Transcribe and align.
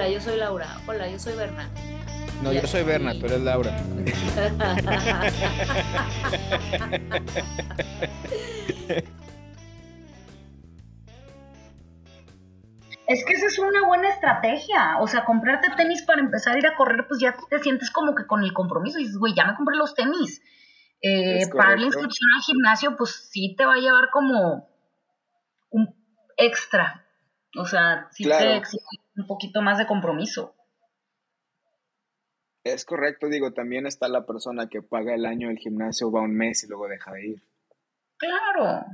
Hola, 0.00 0.08
yo 0.08 0.20
soy 0.22 0.38
Laura. 0.38 0.66
Hola, 0.86 1.10
yo 1.10 1.18
soy 1.18 1.36
Berna. 1.36 1.68
No, 2.42 2.54
yo 2.54 2.66
soy 2.66 2.84
Berna, 2.84 3.12
tú 3.12 3.26
eres 3.26 3.42
Laura. 3.42 3.76
Es 13.06 13.24
que 13.26 13.34
esa 13.34 13.44
es 13.44 13.58
una 13.58 13.86
buena 13.86 14.08
estrategia. 14.08 14.96
O 15.00 15.06
sea, 15.06 15.26
comprarte 15.26 15.68
tenis 15.76 16.00
para 16.00 16.22
empezar 16.22 16.54
a 16.54 16.58
ir 16.58 16.66
a 16.66 16.76
correr, 16.76 17.06
pues 17.06 17.20
ya 17.20 17.36
te 17.50 17.58
sientes 17.58 17.90
como 17.90 18.14
que 18.14 18.26
con 18.26 18.42
el 18.42 18.54
compromiso. 18.54 18.98
Y 18.98 19.02
dices, 19.02 19.18
güey, 19.18 19.34
ya 19.34 19.44
me 19.44 19.54
compré 19.54 19.76
los 19.76 19.94
tenis. 19.94 20.40
Eh, 21.02 21.46
para 21.54 21.76
la 21.76 21.84
inscripción 21.84 22.30
al 22.34 22.42
gimnasio, 22.42 22.96
pues 22.96 23.28
sí 23.30 23.54
te 23.54 23.66
va 23.66 23.74
a 23.74 23.80
llevar 23.80 24.08
como 24.10 24.66
un 25.68 25.94
extra. 26.38 27.04
O 27.58 27.66
sea, 27.66 28.08
sí 28.12 28.24
te 28.24 28.56
exige 28.56 28.86
un 29.20 29.26
poquito 29.26 29.62
más 29.62 29.78
de 29.78 29.86
compromiso. 29.86 30.54
Es 32.64 32.84
correcto, 32.84 33.28
digo, 33.28 33.52
también 33.52 33.86
está 33.86 34.08
la 34.08 34.26
persona 34.26 34.68
que 34.68 34.82
paga 34.82 35.14
el 35.14 35.24
año 35.24 35.48
del 35.48 35.58
gimnasio, 35.58 36.12
va 36.12 36.20
un 36.20 36.36
mes 36.36 36.62
y 36.64 36.68
luego 36.68 36.88
deja 36.88 37.12
de 37.12 37.26
ir. 37.26 37.42
Claro. 38.18 38.84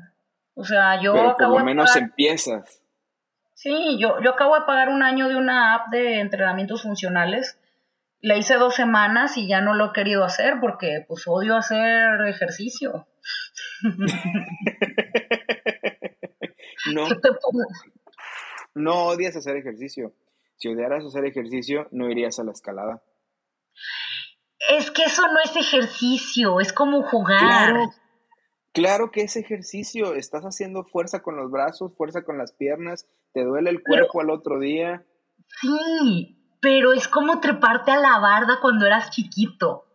O 0.54 0.64
sea, 0.64 1.02
yo 1.02 1.12
Pero 1.12 1.36
por 1.36 1.58
lo 1.58 1.64
menos 1.64 1.96
empiezas. 1.96 2.82
Sí, 3.54 3.98
yo, 3.98 4.20
yo 4.22 4.30
acabo 4.30 4.54
de 4.54 4.66
pagar 4.66 4.88
un 4.88 5.02
año 5.02 5.28
de 5.28 5.36
una 5.36 5.74
app 5.74 5.88
de 5.90 6.20
entrenamientos 6.20 6.82
funcionales. 6.82 7.58
La 8.20 8.36
hice 8.36 8.56
dos 8.56 8.74
semanas 8.74 9.36
y 9.36 9.48
ya 9.48 9.60
no 9.60 9.74
lo 9.74 9.86
he 9.86 9.92
querido 9.92 10.24
hacer 10.24 10.54
porque 10.60 11.04
pues 11.08 11.24
odio 11.26 11.56
hacer 11.56 12.20
ejercicio. 12.26 13.06
no. 16.92 17.08
No 18.76 19.06
odias 19.06 19.34
hacer 19.34 19.56
ejercicio. 19.56 20.12
Si 20.56 20.68
odiaras 20.68 21.02
hacer 21.02 21.24
ejercicio, 21.24 21.88
no 21.92 22.10
irías 22.10 22.38
a 22.38 22.44
la 22.44 22.52
escalada. 22.52 23.02
Es 24.68 24.90
que 24.90 25.04
eso 25.04 25.22
no 25.28 25.40
es 25.42 25.56
ejercicio, 25.56 26.60
es 26.60 26.74
como 26.74 27.02
jugar. 27.02 27.40
Claro, 27.40 27.90
claro 28.72 29.10
que 29.10 29.22
es 29.22 29.36
ejercicio. 29.36 30.14
Estás 30.14 30.44
haciendo 30.44 30.84
fuerza 30.84 31.22
con 31.22 31.36
los 31.36 31.50
brazos, 31.50 31.96
fuerza 31.96 32.22
con 32.22 32.36
las 32.36 32.52
piernas, 32.52 33.08
te 33.32 33.44
duele 33.44 33.70
el 33.70 33.82
cuerpo 33.82 34.20
al 34.20 34.28
otro 34.28 34.60
día. 34.60 35.06
Sí, 35.62 36.36
pero 36.60 36.92
es 36.92 37.08
como 37.08 37.40
treparte 37.40 37.92
a 37.92 37.98
la 37.98 38.18
barda 38.18 38.58
cuando 38.60 38.84
eras 38.84 39.08
chiquito. 39.10 39.86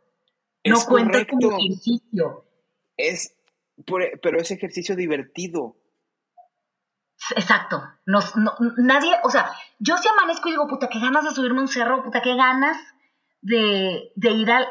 No 0.66 0.79
cuenta 0.88 1.23
como 1.27 1.55
ejercicio. 1.59 2.45
Es, 2.97 3.35
pero 3.85 4.39
es 4.39 4.49
ejercicio 4.49 4.95
divertido. 4.95 5.75
Exacto. 7.35 7.83
No, 8.05 8.19
nadie, 8.77 9.15
o 9.23 9.29
sea, 9.29 9.51
yo 9.79 9.97
si 9.97 10.07
amanezco 10.09 10.49
y 10.49 10.51
digo, 10.51 10.67
puta, 10.67 10.89
qué 10.89 10.99
ganas 10.99 11.23
de 11.23 11.31
subirme 11.31 11.61
un 11.61 11.67
cerro, 11.67 12.03
puta, 12.03 12.21
qué 12.21 12.35
ganas 12.35 12.77
de, 13.41 14.11
ir 14.15 14.51
a, 14.51 14.69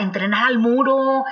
entrenar 0.00 0.46
al 0.46 0.58
muro, 0.58 1.24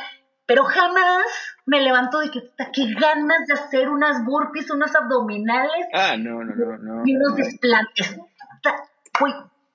pero 0.46 0.64
jamás 0.64 1.24
me 1.66 1.80
levanto 1.80 2.20
de 2.20 2.30
que, 2.30 2.40
puta, 2.40 2.70
qué 2.72 2.92
ganas 2.94 3.46
de 3.46 3.54
hacer 3.54 3.88
unas 3.88 4.24
burpees, 4.24 4.70
unos 4.70 4.94
abdominales. 4.94 5.86
Ah, 5.92 6.16
no, 6.16 6.42
no, 6.44 6.54
no, 6.54 6.78
no. 6.78 7.02
Y 7.04 7.16
unos 7.16 7.36
desplantes. 7.36 8.18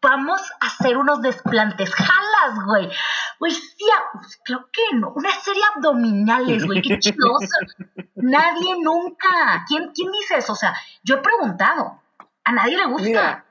vamos 0.01 0.41
a 0.59 0.67
hacer 0.67 0.97
unos 0.97 1.21
desplantes. 1.21 1.93
Jalas, 1.93 2.65
güey. 2.65 2.89
Güey, 3.39 3.51
sí, 3.51 3.85
pues, 4.13 4.39
creo 4.43 4.69
que 4.71 4.97
no. 4.97 5.13
Una 5.15 5.31
serie 5.39 5.61
abdominales, 5.75 6.65
güey. 6.65 6.81
Qué 6.81 6.99
chidosa. 6.99 7.57
Nadie 8.15 8.75
nunca. 8.81 9.65
¿Quién, 9.67 9.91
¿Quién 9.93 10.11
dice 10.11 10.37
eso? 10.37 10.53
O 10.53 10.55
sea, 10.55 10.73
yo 11.03 11.15
he 11.15 11.21
preguntado. 11.21 12.01
A 12.43 12.51
nadie 12.51 12.77
le 12.77 12.85
gusta. 12.85 13.43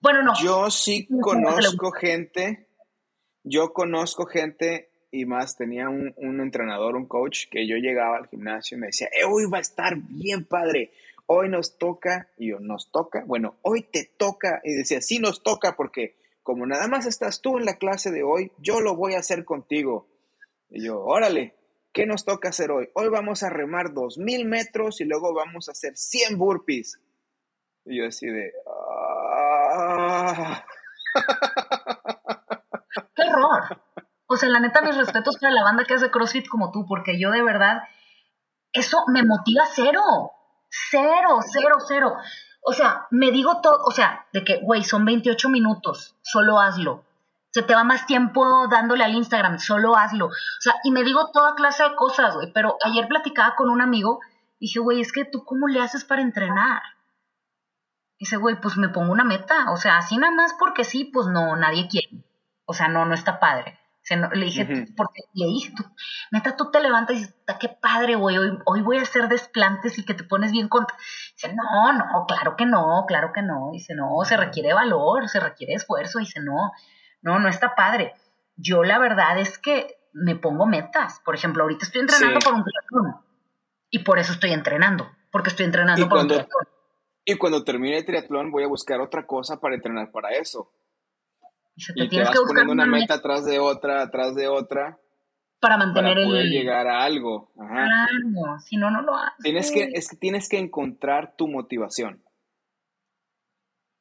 bueno, 0.00 0.22
no. 0.22 0.32
Yo 0.42 0.68
sí 0.70 1.08
conozco 1.20 1.92
gente. 1.92 2.68
Yo 3.44 3.72
conozco 3.72 4.26
gente 4.26 4.90
y 5.12 5.26
más 5.26 5.56
tenía 5.56 5.88
un, 5.88 6.12
un, 6.16 6.40
entrenador, 6.40 6.96
un 6.96 7.06
coach, 7.06 7.44
que 7.50 7.68
yo 7.68 7.76
llegaba 7.76 8.16
al 8.16 8.28
gimnasio 8.28 8.76
y 8.76 8.80
me 8.80 8.86
decía, 8.86 9.08
eh, 9.08 9.24
hoy 9.24 9.44
va 9.46 9.58
a 9.58 9.60
estar 9.60 9.94
bien 9.96 10.46
padre, 10.46 10.90
hoy 11.26 11.50
nos 11.50 11.76
toca, 11.76 12.28
y 12.38 12.48
yo, 12.48 12.60
nos 12.60 12.90
toca, 12.90 13.22
bueno, 13.26 13.56
hoy 13.62 13.82
te 13.82 14.10
toca, 14.16 14.60
y 14.64 14.72
decía, 14.72 15.02
sí 15.02 15.18
nos 15.18 15.42
toca 15.42 15.76
porque 15.76 16.16
como 16.42 16.66
nada 16.66 16.88
más 16.88 17.06
estás 17.06 17.40
tú 17.40 17.58
en 17.58 17.64
la 17.64 17.76
clase 17.76 18.10
de 18.10 18.22
hoy, 18.22 18.52
yo 18.58 18.80
lo 18.80 18.96
voy 18.96 19.14
a 19.14 19.20
hacer 19.20 19.44
contigo. 19.44 20.08
Y 20.68 20.84
yo, 20.84 21.00
órale, 21.00 21.56
¿qué 21.92 22.06
nos 22.06 22.24
toca 22.24 22.48
hacer 22.48 22.70
hoy? 22.70 22.88
Hoy 22.94 23.08
vamos 23.08 23.42
a 23.42 23.50
remar 23.50 23.92
dos 23.92 24.18
mil 24.18 24.46
metros 24.46 25.00
y 25.00 25.04
luego 25.04 25.34
vamos 25.34 25.68
a 25.68 25.72
hacer 25.72 25.96
100 25.96 26.38
burpees. 26.38 27.00
Y 27.84 27.98
yo 27.98 28.06
así 28.06 28.26
de... 28.26 28.52
Ah". 29.74 30.64
¡Qué 33.14 33.22
horror! 33.22 33.82
O 34.26 34.36
sea, 34.36 34.48
la 34.48 34.60
neta, 34.60 34.80
mis 34.80 34.96
respetos 34.96 35.36
para 35.38 35.52
la 35.52 35.62
banda 35.62 35.84
que 35.84 35.94
hace 35.94 36.10
CrossFit 36.10 36.48
como 36.48 36.72
tú, 36.72 36.86
porque 36.86 37.20
yo 37.20 37.30
de 37.30 37.42
verdad, 37.42 37.82
eso 38.72 39.04
me 39.12 39.22
motiva 39.24 39.64
cero. 39.74 40.00
Cero, 40.90 41.40
cero, 41.52 41.74
cero. 41.86 42.16
O 42.64 42.72
sea, 42.72 43.06
me 43.10 43.30
digo 43.32 43.60
todo, 43.60 43.84
o 43.84 43.90
sea, 43.90 44.26
de 44.32 44.44
que, 44.44 44.60
güey, 44.62 44.84
son 44.84 45.04
28 45.04 45.48
minutos, 45.48 46.16
solo 46.22 46.60
hazlo. 46.60 47.04
Se 47.50 47.62
te 47.62 47.74
va 47.74 47.84
más 47.84 48.06
tiempo 48.06 48.66
dándole 48.68 49.04
al 49.04 49.14
Instagram, 49.14 49.58
solo 49.58 49.96
hazlo. 49.96 50.26
O 50.26 50.60
sea, 50.60 50.74
y 50.84 50.90
me 50.90 51.02
digo 51.02 51.30
toda 51.32 51.54
clase 51.54 51.82
de 51.82 51.94
cosas, 51.96 52.34
güey. 52.34 52.52
Pero 52.52 52.78
ayer 52.84 53.08
platicaba 53.08 53.56
con 53.56 53.68
un 53.68 53.82
amigo, 53.82 54.20
dije, 54.58 54.78
güey, 54.78 55.00
es 55.00 55.12
que 55.12 55.24
tú, 55.24 55.44
¿cómo 55.44 55.66
le 55.68 55.80
haces 55.80 56.04
para 56.04 56.22
entrenar? 56.22 56.82
Dice, 58.18 58.36
güey, 58.36 58.58
pues 58.60 58.78
me 58.78 58.88
pongo 58.88 59.12
una 59.12 59.24
meta. 59.24 59.70
O 59.72 59.76
sea, 59.76 59.98
así 59.98 60.16
nada 60.16 60.32
más 60.32 60.54
porque 60.58 60.84
sí, 60.84 61.04
pues 61.04 61.26
no, 61.26 61.56
nadie 61.56 61.88
quiere. 61.88 62.24
O 62.64 62.72
sea, 62.72 62.88
no, 62.88 63.04
no 63.04 63.14
está 63.14 63.38
padre 63.40 63.81
le 64.10 64.44
dije, 64.44 64.66
porque 64.96 65.22
le 65.34 65.46
dije, 65.46 65.72
tú, 65.76 65.84
neta, 66.32 66.56
tú 66.56 66.70
te 66.70 66.80
levantas 66.80 67.16
y 67.16 67.20
dices, 67.20 67.34
qué 67.60 67.68
padre, 67.68 68.16
güey, 68.16 68.36
hoy, 68.36 68.58
hoy 68.66 68.82
voy 68.82 68.98
a 68.98 69.02
hacer 69.02 69.28
desplantes 69.28 69.98
y 69.98 70.04
que 70.04 70.14
te 70.14 70.24
pones 70.24 70.50
bien 70.50 70.68
contra. 70.68 70.96
Dice, 71.34 71.54
no, 71.54 71.92
no, 71.92 72.26
claro 72.26 72.56
que 72.56 72.66
no, 72.66 73.04
claro 73.06 73.32
que 73.32 73.42
no. 73.42 73.70
Dice, 73.72 73.94
no, 73.94 74.24
se 74.24 74.36
requiere 74.36 74.74
valor, 74.74 75.28
se 75.28 75.38
requiere 75.38 75.74
esfuerzo. 75.74 76.18
Dice, 76.18 76.40
no, 76.40 76.72
no, 77.22 77.38
no 77.38 77.48
está 77.48 77.74
padre. 77.74 78.14
Yo 78.56 78.82
la 78.82 78.98
verdad 78.98 79.38
es 79.38 79.58
que 79.58 79.94
me 80.12 80.34
pongo 80.34 80.66
metas. 80.66 81.20
Por 81.24 81.34
ejemplo, 81.34 81.62
ahorita 81.62 81.86
estoy 81.86 82.02
entrenando 82.02 82.40
por 82.40 82.54
un 82.54 82.64
triatlón 82.64 83.24
y 83.88 84.00
por 84.00 84.18
eso 84.18 84.32
estoy 84.32 84.52
entrenando, 84.52 85.08
porque 85.30 85.50
estoy 85.50 85.66
entrenando 85.66 86.08
por 86.08 86.18
un 86.18 86.28
triatlón. 86.28 86.66
Y 87.24 87.36
cuando 87.36 87.62
termine 87.62 87.98
el 87.98 88.04
triatlón 88.04 88.50
voy 88.50 88.64
a 88.64 88.68
buscar 88.68 89.00
otra 89.00 89.26
cosa 89.26 89.60
para 89.60 89.76
entrenar 89.76 90.10
para 90.10 90.30
eso. 90.30 90.72
Y, 91.76 92.08
te, 92.08 92.20
vas 92.20 92.38
poniendo 92.46 92.72
una 92.72 92.86
meta 92.86 93.14
atrás 93.14 93.44
de 93.44 93.58
otra, 93.58 94.02
atrás 94.02 94.34
de 94.34 94.48
otra. 94.48 94.98
Para 95.60 95.76
mantener 95.78 96.14
para 96.14 96.26
poder 96.26 96.46
llegar 96.46 96.86
a 96.88 97.04
algo. 97.04 97.52
Claro, 97.54 98.58
si 98.58 98.76
no, 98.76 98.90
no 98.90 99.02
lo 99.02 99.14
haces. 99.14 99.42
Tienes 99.42 99.70
que, 99.70 99.90
es 99.94 100.08
que 100.08 100.16
tienes 100.16 100.48
que 100.48 100.58
encontrar 100.58 101.34
tu 101.36 101.48
motivación. 101.48 102.22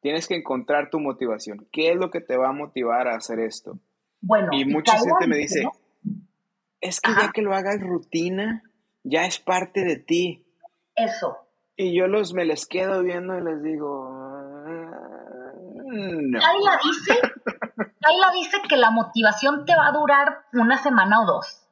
Tienes 0.02 0.28
que 0.28 0.36
encontrar 0.36 0.90
tu 0.90 1.00
motivación. 1.00 1.68
¿Qué 1.72 1.92
es 1.92 1.96
lo 1.96 2.10
que 2.10 2.22
te 2.22 2.36
va 2.36 2.50
a 2.50 2.54
motivar 2.54 3.08
a 3.08 3.16
hacer 3.16 3.40
esto? 3.40 3.80
Bueno, 4.20 4.50
y 4.52 4.66
mucha 4.66 4.98
gente 4.98 5.28
me 5.28 5.38
dice, 5.38 5.64
es 6.82 7.00
que 7.00 7.12
ya 7.12 7.32
que 7.32 7.42
lo 7.44 7.54
hagas 7.54 7.80
rutina, 7.80 8.64
ya 9.04 9.26
es 9.26 9.40
parte 9.40 9.84
de 9.84 9.98
ti. 9.98 10.46
Eso. 10.96 11.38
Y 11.76 11.98
yo 11.98 12.08
los 12.08 12.34
me 12.34 12.46
les 12.46 12.66
quedo 12.66 13.04
viendo 13.04 13.38
y 13.38 13.44
les 13.44 13.64
digo, 13.64 14.21
no. 15.92 16.40
Kaila 16.40 16.80
dice, 16.84 17.20
dice 18.34 18.58
que 18.68 18.78
la 18.78 18.92
motivación 18.92 19.66
te 19.66 19.76
va 19.76 19.88
a 19.88 19.92
durar 19.92 20.46
una 20.54 20.78
semana 20.78 21.22
o 21.22 21.26
dos. 21.26 21.68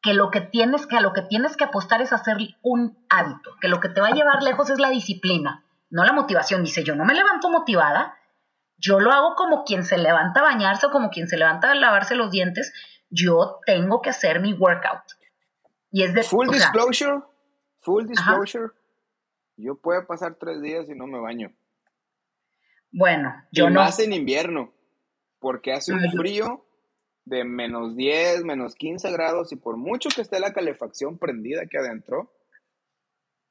Que 0.00 0.14
lo 0.14 0.30
que 0.30 0.40
tienes 0.40 0.86
que 0.86 0.96
a 0.96 1.00
lo 1.00 1.12
que 1.12 1.22
tienes 1.22 1.56
que 1.56 1.64
apostar 1.64 2.02
es 2.02 2.12
hacer 2.12 2.36
un 2.62 2.96
hábito, 3.08 3.50
que 3.60 3.68
lo 3.68 3.80
que 3.80 3.88
te 3.88 4.00
va 4.00 4.08
a 4.08 4.12
llevar 4.12 4.42
lejos 4.42 4.70
es 4.70 4.78
la 4.78 4.90
disciplina, 4.90 5.64
no 5.90 6.04
la 6.04 6.12
motivación. 6.12 6.62
Dice, 6.62 6.84
yo 6.84 6.94
no 6.94 7.04
me 7.04 7.14
levanto 7.14 7.50
motivada, 7.50 8.16
yo 8.76 9.00
lo 9.00 9.12
hago 9.12 9.34
como 9.34 9.64
quien 9.64 9.84
se 9.84 9.98
levanta 9.98 10.40
a 10.40 10.44
bañarse 10.44 10.86
o 10.86 10.90
como 10.90 11.10
quien 11.10 11.26
se 11.28 11.36
levanta 11.36 11.72
a 11.72 11.74
lavarse 11.74 12.14
los 12.14 12.30
dientes, 12.30 12.72
yo 13.10 13.58
tengo 13.66 14.02
que 14.02 14.10
hacer 14.10 14.40
mi 14.40 14.52
workout. 14.52 15.02
Y 15.90 16.04
es 16.04 16.14
de 16.14 16.22
full 16.22 16.48
disclosure, 16.48 17.22
full 17.80 18.06
disclosure. 18.06 18.72
Yo 19.56 19.74
puedo 19.74 20.06
pasar 20.06 20.34
tres 20.34 20.60
días 20.60 20.88
y 20.88 20.94
no 20.94 21.06
me 21.06 21.18
baño. 21.18 21.52
Bueno, 22.90 23.34
yo 23.52 23.68
y 23.68 23.72
no. 23.72 23.80
Más 23.80 23.98
en 24.00 24.12
invierno, 24.12 24.72
porque 25.38 25.72
hace 25.72 25.92
un 25.92 26.10
frío 26.12 26.64
de 27.24 27.44
menos 27.44 27.96
10, 27.96 28.44
menos 28.44 28.74
15 28.74 29.12
grados 29.12 29.52
y 29.52 29.56
por 29.56 29.76
mucho 29.76 30.08
que 30.14 30.22
esté 30.22 30.40
la 30.40 30.52
calefacción 30.52 31.18
prendida 31.18 31.62
aquí 31.62 31.76
adentro, 31.76 32.32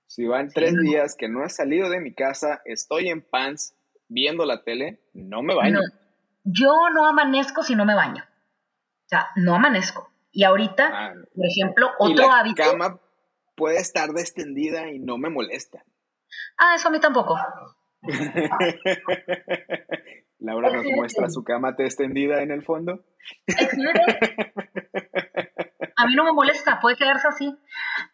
si 0.07 0.25
van 0.25 0.49
tres 0.49 0.73
días 0.81 1.15
que 1.15 1.27
no 1.27 1.45
he 1.45 1.49
salido 1.49 1.89
de 1.89 1.99
mi 1.99 2.13
casa, 2.13 2.61
estoy 2.65 3.09
en 3.09 3.21
pants 3.21 3.75
viendo 4.07 4.45
la 4.45 4.63
tele, 4.63 5.01
no 5.13 5.43
me 5.43 5.53
baño. 5.53 5.79
yo 6.43 6.89
no 6.93 7.05
amanezco 7.05 7.61
si 7.61 7.75
no 7.75 7.85
me 7.85 7.93
baño. 7.93 8.23
O 8.23 9.09
sea, 9.09 9.27
no 9.35 9.55
amanezco. 9.55 10.09
Y 10.31 10.43
ahorita, 10.43 10.91
ah, 10.93 11.13
por 11.35 11.45
ejemplo, 11.45 11.91
otro 11.99 12.13
y 12.13 12.27
la 12.27 12.39
hábito. 12.39 12.63
cama 12.63 12.99
puede 13.55 13.77
estar 13.77 14.11
descendida 14.11 14.89
y 14.89 14.99
no 14.99 15.17
me 15.17 15.29
molesta. 15.29 15.83
Ah, 16.57 16.75
eso 16.75 16.87
a 16.87 16.91
mí 16.91 16.99
tampoco. 16.99 17.37
Laura 20.39 20.71
nos 20.71 20.85
muestra 20.95 21.29
su 21.29 21.43
cama 21.43 21.75
extendida 21.77 22.41
en 22.41 22.51
el 22.51 22.63
fondo. 22.63 23.03
A 25.99 26.05
mí 26.05 26.15
no 26.15 26.23
me 26.23 26.31
molesta, 26.31 26.79
puede 26.79 26.95
quedarse 26.95 27.27
así. 27.27 27.57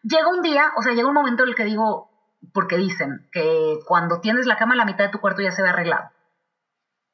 Llega 0.03 0.29
un 0.29 0.41
día, 0.41 0.71
o 0.77 0.81
sea, 0.81 0.93
llega 0.93 1.07
un 1.07 1.13
momento 1.13 1.43
en 1.43 1.49
el 1.49 1.55
que 1.55 1.65
digo, 1.65 2.09
porque 2.53 2.77
dicen 2.77 3.27
que 3.31 3.79
cuando 3.85 4.21
tienes 4.21 4.45
la 4.45 4.55
cama, 4.55 4.75
la 4.75 4.85
mitad 4.85 5.05
de 5.05 5.11
tu 5.11 5.19
cuarto 5.19 5.41
ya 5.41 5.51
se 5.51 5.61
ve 5.61 5.69
arreglado. 5.69 6.09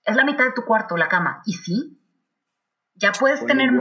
Es 0.06 0.16
la 0.16 0.26
mitad 0.26 0.46
de 0.46 0.54
tu 0.54 0.64
cuarto, 0.64 0.96
la 0.96 1.08
cama. 1.08 1.42
Y 1.46 1.54
sí, 1.54 2.00
ya 2.94 3.12
puedes 3.14 3.44
tener... 3.46 3.72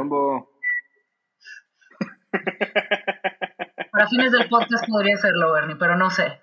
Para 3.93 4.08
fines 4.08 4.32
del 4.32 4.49
podcast 4.49 4.87
podría 4.88 5.17
serlo, 5.19 5.52
Bernie, 5.52 5.76
pero 5.76 5.96
no 5.96 6.08
sé. 6.08 6.41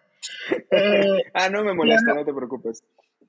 Eh, 0.72 1.24
ah, 1.34 1.50
no 1.50 1.64
me 1.64 1.74
molesta, 1.74 2.14
no 2.14 2.26
te 2.26 2.34
preocupes. 2.34 2.84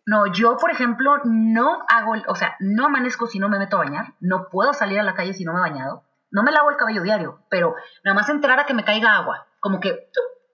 No, 0.04 0.32
yo, 0.32 0.56
por 0.56 0.70
ejemplo, 0.70 1.18
no 1.24 1.84
hago, 1.88 2.14
o 2.28 2.34
sea, 2.34 2.56
no 2.60 2.86
amanezco 2.86 3.26
si 3.26 3.38
no 3.38 3.48
me 3.48 3.58
meto 3.58 3.76
a 3.76 3.84
bañar, 3.84 4.14
no 4.20 4.48
puedo 4.50 4.72
salir 4.72 5.00
a 5.00 5.02
la 5.02 5.14
calle 5.14 5.34
si 5.34 5.44
no 5.44 5.52
me 5.52 5.58
he 5.58 5.70
bañado, 5.70 6.04
no 6.30 6.42
me 6.42 6.52
lavo 6.52 6.70
el 6.70 6.76
cabello 6.76 7.02
diario, 7.02 7.40
pero 7.50 7.74
nada 8.04 8.14
más 8.14 8.28
entrar 8.28 8.58
a 8.60 8.66
que 8.66 8.74
me 8.74 8.84
caiga 8.84 9.16
agua, 9.16 9.46
como 9.60 9.80
que 9.80 10.10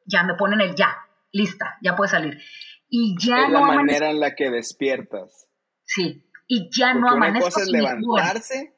ya 0.07 0.23
me 0.23 0.35
ponen 0.35 0.61
el 0.61 0.75
ya, 0.75 0.97
lista, 1.33 1.77
ya 1.83 1.97
puede 1.97 2.11
salir. 2.11 2.39
Y 2.89 3.17
ya 3.19 3.45
es 3.45 3.51
la 3.51 3.61
manera 3.61 4.11
en 4.11 4.21
la 4.21 4.35
que 4.35 4.51
despiertas. 4.51 5.49
Sí, 5.85 6.27
y 6.47 6.71
ya 6.71 6.95
no 6.95 7.09
amanezco. 7.09 7.47
Una 7.47 7.55
cosa 7.55 7.63
es 7.63 7.69
levantarse, 7.69 8.77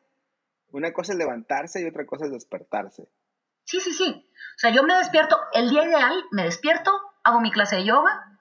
una 0.71 0.93
cosa 0.93 1.13
es 1.13 1.19
levantarse 1.19 1.83
y 1.83 1.87
otra 1.87 2.07
cosa 2.07 2.27
es 2.27 2.33
despertarse. 2.33 3.09
Sí, 3.65 3.81
sí, 3.81 3.93
sí. 3.93 4.29
O 4.57 4.59
sea, 4.59 4.71
yo 4.71 4.83
me 4.83 4.95
despierto, 4.95 5.39
el 5.53 5.71
día 5.71 5.85
ideal, 5.85 6.25
me 6.31 6.45
despierto, 6.45 6.93
hago 7.25 7.41
mi 7.41 7.51
clase 7.51 7.77
de 7.77 7.85
yoga, 7.85 8.39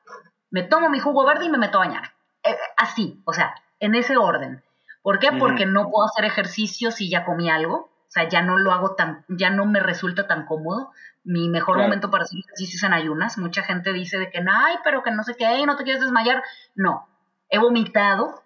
me 0.52 0.64
tomo 0.64 0.90
mi 0.90 1.00
jugo 1.00 1.26
verde 1.26 1.46
y 1.46 1.50
me 1.50 1.58
meto 1.58 1.78
a 1.78 1.88
bañar. 1.88 2.14
Eh, 2.44 2.56
así, 2.78 3.22
o 3.26 3.34
sea, 3.34 3.56
en 3.80 3.96
ese 3.96 4.18
orden. 4.18 4.64
¿Por 5.02 5.20
qué? 5.20 5.32
Porque 5.32 5.66
no 5.66 5.90
puedo 5.90 6.08
hacer 6.08 6.26
ejercicio 6.26 6.92
si 6.92 7.10
ya 7.10 7.26
comí 7.26 7.50
algo. 7.50 7.76
O 7.76 8.12
sea, 8.14 8.30
ya 8.30 8.42
no 8.42 8.58
lo 8.58 8.72
hago 8.72 8.96
tan, 8.96 9.26
ya 9.28 9.50
no 9.50 9.66
me 9.66 9.80
resulta 9.80 10.28
tan 10.28 10.46
cómodo. 10.46 10.92
Mi 11.24 11.50
mejor 11.50 11.78
momento 11.78 12.12
para 12.12 12.24
hacer 12.24 12.40
ejercicio 12.40 12.78
es 12.78 12.84
en 12.84 12.94
ayunas. 12.94 13.38
Mucha 13.38 13.64
gente 13.64 13.92
dice 13.92 14.20
de 14.20 14.30
que, 14.30 14.40
ay, 14.40 14.76
pero 14.84 15.02
que 15.02 15.12
no 15.12 15.24
sé 15.24 15.36
qué, 15.36 15.66
no 15.66 15.76
te 15.76 15.84
quieres 15.84 16.02
desmayar. 16.02 16.44
No, 16.76 17.08
he 17.50 17.58
vomitado 17.58 18.44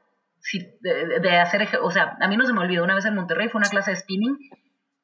de, 0.81 1.39
hacer, 1.39 1.67
o 1.81 1.91
sea, 1.91 2.17
a 2.19 2.27
mí 2.27 2.37
no 2.37 2.45
se 2.45 2.53
me 2.53 2.61
olvidó, 2.61 2.83
una 2.83 2.95
vez 2.95 3.05
en 3.05 3.15
Monterrey 3.15 3.49
fue 3.49 3.59
una 3.59 3.69
clase 3.69 3.91
de 3.91 3.97
spinning, 3.97 4.37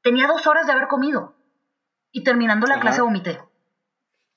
tenía 0.02 0.28
dos 0.28 0.48
horas 0.48 0.66
de 0.66 0.74
haber 0.74 0.88
comido 0.88 1.36
y 2.12 2.24
terminando 2.24 2.68
la 2.68 2.80
clase 2.80 3.02
vomité. 3.02 3.40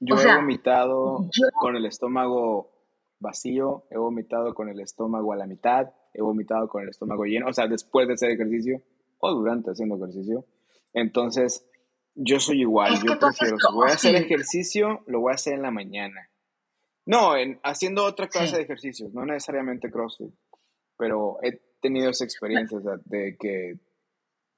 Yo 0.01 0.17
he 0.21 0.35
vomitado 0.35 1.29
con 1.59 1.77
el 1.77 1.87
estómago 1.87 2.71
vacío, 3.19 3.85
he 3.91 3.97
vomitado 3.97 4.55
con 4.55 4.69
el 4.69 4.81
estómago 4.81 5.33
a 5.33 5.37
la 5.37 5.47
mitad, 5.47 5.89
he 6.13 6.23
vomitado 6.23 6.69
con 6.69 6.83
el 6.83 6.91
estómago 6.91 7.25
lleno, 7.25 7.49
o 7.49 7.53
sea, 7.53 7.67
después 7.67 8.07
de 8.07 8.15
hacer 8.15 8.31
ejercicio 8.31 8.83
o 9.19 9.33
durante 9.33 9.71
haciendo 9.71 9.97
ejercicio. 9.97 10.45
Entonces, 10.93 11.67
yo 12.15 12.41
soy 12.41 12.61
igual, 12.61 12.95
yo 13.03 13.19
prefiero, 13.19 13.57
si 13.59 13.75
voy 13.75 13.91
a 13.91 13.95
hacer 13.95 14.15
ejercicio, 14.17 15.03
lo 15.07 15.21
voy 15.21 15.33
a 15.33 15.35
hacer 15.35 15.55
en 15.55 15.63
la 15.63 15.71
mañana. 15.71 16.31
No, 17.07 17.37
en, 17.37 17.61
haciendo 17.63 18.05
otra 18.05 18.29
clase 18.29 18.57
de 18.57 18.63
ejercicios, 18.63 19.13
no 19.15 19.25
necesariamente 19.25 19.91
CrossFit, 19.91 20.35
pero 20.99 21.39
he 21.43 21.61
tenido 21.81 22.11
esa 22.11 22.25
experiencia 22.25 22.79
de 23.05 23.37
que 23.39 23.75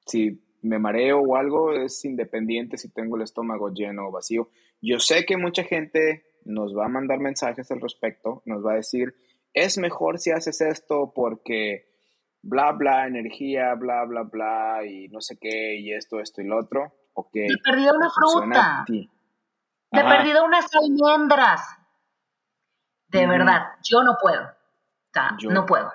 si 0.07 0.48
me 0.63 0.79
mareo 0.79 1.21
o 1.21 1.37
algo 1.37 1.73
es 1.73 2.05
independiente 2.05 2.77
si 2.77 2.91
tengo 2.91 3.17
el 3.17 3.23
estómago 3.23 3.71
lleno 3.71 4.09
o 4.09 4.13
vacío. 4.13 4.49
Yo 4.81 4.99
sé 4.99 5.25
que 5.25 5.37
mucha 5.37 5.65
gente 5.65 6.25
nos 6.45 6.77
va 6.77 6.87
a 6.87 6.89
mandar 6.89 7.19
mensajes 7.19 7.71
al 7.71 7.81
respecto, 7.81 8.43
nos 8.47 8.65
va 8.65 8.73
a 8.73 8.77
decir, 8.77 9.15
es 9.53 9.79
mejor 9.79 10.19
si 10.19 10.31
haces 10.31 10.61
esto 10.61 11.13
porque 11.15 11.89
bla, 12.43 12.73
bla, 12.73 13.07
energía, 13.07 13.75
bla, 13.75 14.05
bla, 14.05 14.23
bla, 14.23 14.85
y 14.87 15.09
no 15.09 15.21
sé 15.21 15.37
qué, 15.41 15.77
y 15.77 15.93
esto, 15.93 16.21
esto 16.21 16.41
y 16.41 16.47
lo 16.47 16.59
otro. 16.59 16.93
Okay, 17.15 17.49
Te 17.49 17.55
he 17.55 17.59
perdido 17.59 17.95
una 17.95 18.11
fruta. 18.11 18.85
Te 18.87 20.01
he 20.01 20.05
perdido 20.05 20.45
unas 20.45 20.67
almendras. 20.75 21.61
De 23.09 23.27
verdad, 23.27 23.63
yo 23.83 24.03
no 24.03 24.17
puedo. 24.21 24.43
O 24.43 25.13
sea, 25.13 25.37
no 25.51 25.67
puedo. 25.67 25.91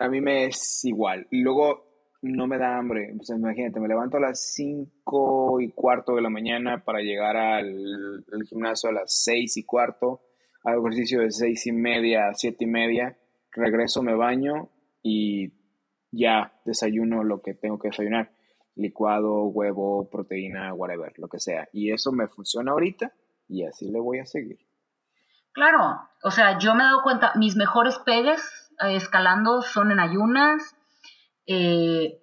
A 0.00 0.08
mí 0.08 0.20
me 0.20 0.46
es 0.46 0.84
igual. 0.84 1.26
Y 1.30 1.42
luego 1.42 1.85
no 2.22 2.46
me 2.46 2.58
da 2.58 2.76
hambre. 2.76 3.12
Pues 3.16 3.30
imagínate, 3.30 3.80
me 3.80 3.88
levanto 3.88 4.16
a 4.16 4.20
las 4.20 4.52
5 4.54 5.60
y 5.60 5.70
cuarto 5.72 6.14
de 6.14 6.22
la 6.22 6.30
mañana 6.30 6.84
para 6.84 7.00
llegar 7.00 7.36
al, 7.36 8.24
gimnasio 8.48 8.90
a 8.90 8.92
las 8.92 9.22
6 9.24 9.56
y 9.56 9.64
cuarto. 9.64 10.22
Hago 10.64 10.88
ejercicio 10.88 11.20
de 11.20 11.30
6 11.30 11.66
y 11.66 11.72
media 11.72 12.28
a 12.28 12.34
7 12.34 12.64
y 12.64 12.66
media. 12.66 13.18
Regreso, 13.52 14.02
me 14.02 14.14
baño 14.14 14.70
y 15.02 15.52
ya 16.10 16.52
desayuno 16.64 17.24
lo 17.24 17.42
que 17.42 17.54
tengo 17.54 17.78
que 17.78 17.88
desayunar. 17.88 18.32
Licuado, 18.74 19.44
huevo, 19.44 20.08
proteína, 20.10 20.74
whatever, 20.74 21.12
lo 21.16 21.28
que 21.28 21.38
sea. 21.38 21.68
Y 21.72 21.92
eso 21.92 22.12
me 22.12 22.28
funciona 22.28 22.72
ahorita 22.72 23.12
y 23.48 23.64
así 23.64 23.90
le 23.90 24.00
voy 24.00 24.18
a 24.18 24.26
seguir. 24.26 24.58
Claro, 25.52 25.98
o 26.22 26.30
sea, 26.30 26.58
yo 26.58 26.74
me 26.74 26.82
he 26.82 26.86
dado 26.86 27.02
cuenta, 27.02 27.32
mis 27.36 27.56
mejores 27.56 27.98
pegues 28.04 28.42
eh, 28.84 28.96
escalando 28.96 29.62
son 29.62 29.90
en 29.90 30.00
ayunas, 30.00 30.75
eh, 31.46 32.20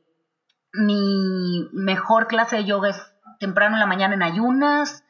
mi 0.74 1.70
mejor 1.72 2.28
clase 2.28 2.58
de 2.58 2.66
yoga 2.66 2.90
es 2.90 3.14
temprano 3.40 3.76
en 3.76 3.80
la 3.80 3.86
mañana 3.86 4.16
en 4.16 4.24
ayunas. 4.24 5.06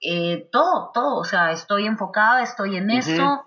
Eh, 0.00 0.48
todo, 0.52 0.90
todo. 0.92 1.16
O 1.18 1.24
sea, 1.24 1.52
estoy 1.52 1.86
enfocada, 1.86 2.42
estoy 2.42 2.76
en 2.76 2.90
eso. 2.90 3.46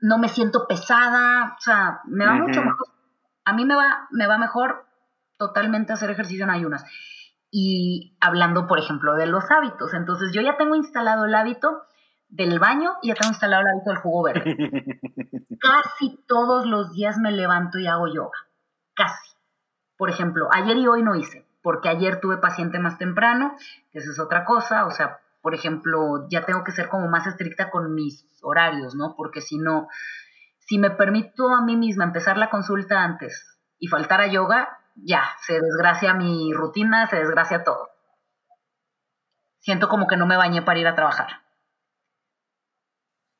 No 0.00 0.18
me 0.18 0.28
siento 0.28 0.66
pesada. 0.66 1.56
O 1.58 1.60
sea, 1.60 2.00
me 2.04 2.26
va 2.26 2.34
mucho 2.34 2.62
mejor. 2.62 2.86
A 3.44 3.52
mí 3.52 3.64
me 3.64 3.74
va, 3.74 4.08
me 4.10 4.26
va 4.26 4.38
mejor 4.38 4.86
totalmente 5.38 5.92
hacer 5.92 6.10
ejercicio 6.10 6.44
en 6.44 6.50
ayunas. 6.50 6.84
Y 7.50 8.16
hablando, 8.20 8.66
por 8.66 8.78
ejemplo, 8.78 9.14
de 9.14 9.26
los 9.26 9.50
hábitos. 9.50 9.94
Entonces, 9.94 10.32
yo 10.32 10.42
ya 10.42 10.56
tengo 10.58 10.74
instalado 10.74 11.24
el 11.24 11.34
hábito 11.34 11.82
del 12.28 12.58
baño 12.58 12.96
y 13.00 13.08
ya 13.08 13.14
tengo 13.14 13.30
instalado 13.30 13.62
el 13.62 13.68
hábito 13.68 13.90
del 13.90 13.98
jugo 14.00 14.22
verde. 14.22 14.54
Casi 15.60 16.22
todos 16.28 16.66
los 16.66 16.92
días 16.92 17.16
me 17.16 17.32
levanto 17.32 17.78
y 17.78 17.86
hago 17.86 18.06
yoga 18.06 18.47
casi. 18.98 19.32
Por 19.96 20.10
ejemplo, 20.10 20.48
ayer 20.52 20.76
y 20.76 20.86
hoy 20.86 21.02
no 21.02 21.14
hice, 21.14 21.46
porque 21.62 21.88
ayer 21.88 22.20
tuve 22.20 22.36
paciente 22.36 22.78
más 22.78 22.98
temprano, 22.98 23.56
que 23.92 24.00
eso 24.00 24.10
es 24.10 24.20
otra 24.20 24.44
cosa, 24.44 24.84
o 24.86 24.90
sea, 24.90 25.20
por 25.40 25.54
ejemplo, 25.54 26.28
ya 26.28 26.44
tengo 26.44 26.64
que 26.64 26.72
ser 26.72 26.88
como 26.88 27.08
más 27.08 27.26
estricta 27.26 27.70
con 27.70 27.94
mis 27.94 28.26
horarios, 28.42 28.94
¿no? 28.94 29.14
Porque 29.16 29.40
si 29.40 29.56
no, 29.56 29.88
si 30.58 30.78
me 30.78 30.90
permito 30.90 31.48
a 31.50 31.62
mí 31.62 31.76
misma 31.76 32.04
empezar 32.04 32.36
la 32.36 32.50
consulta 32.50 33.02
antes 33.02 33.58
y 33.78 33.86
faltar 33.86 34.20
a 34.20 34.26
yoga, 34.26 34.80
ya, 34.96 35.22
se 35.46 35.60
desgracia 35.60 36.12
mi 36.12 36.52
rutina, 36.52 37.06
se 37.06 37.16
desgracia 37.16 37.62
todo. 37.64 37.88
Siento 39.60 39.88
como 39.88 40.06
que 40.06 40.16
no 40.16 40.26
me 40.26 40.36
bañé 40.36 40.62
para 40.62 40.80
ir 40.80 40.88
a 40.88 40.94
trabajar. 40.94 41.28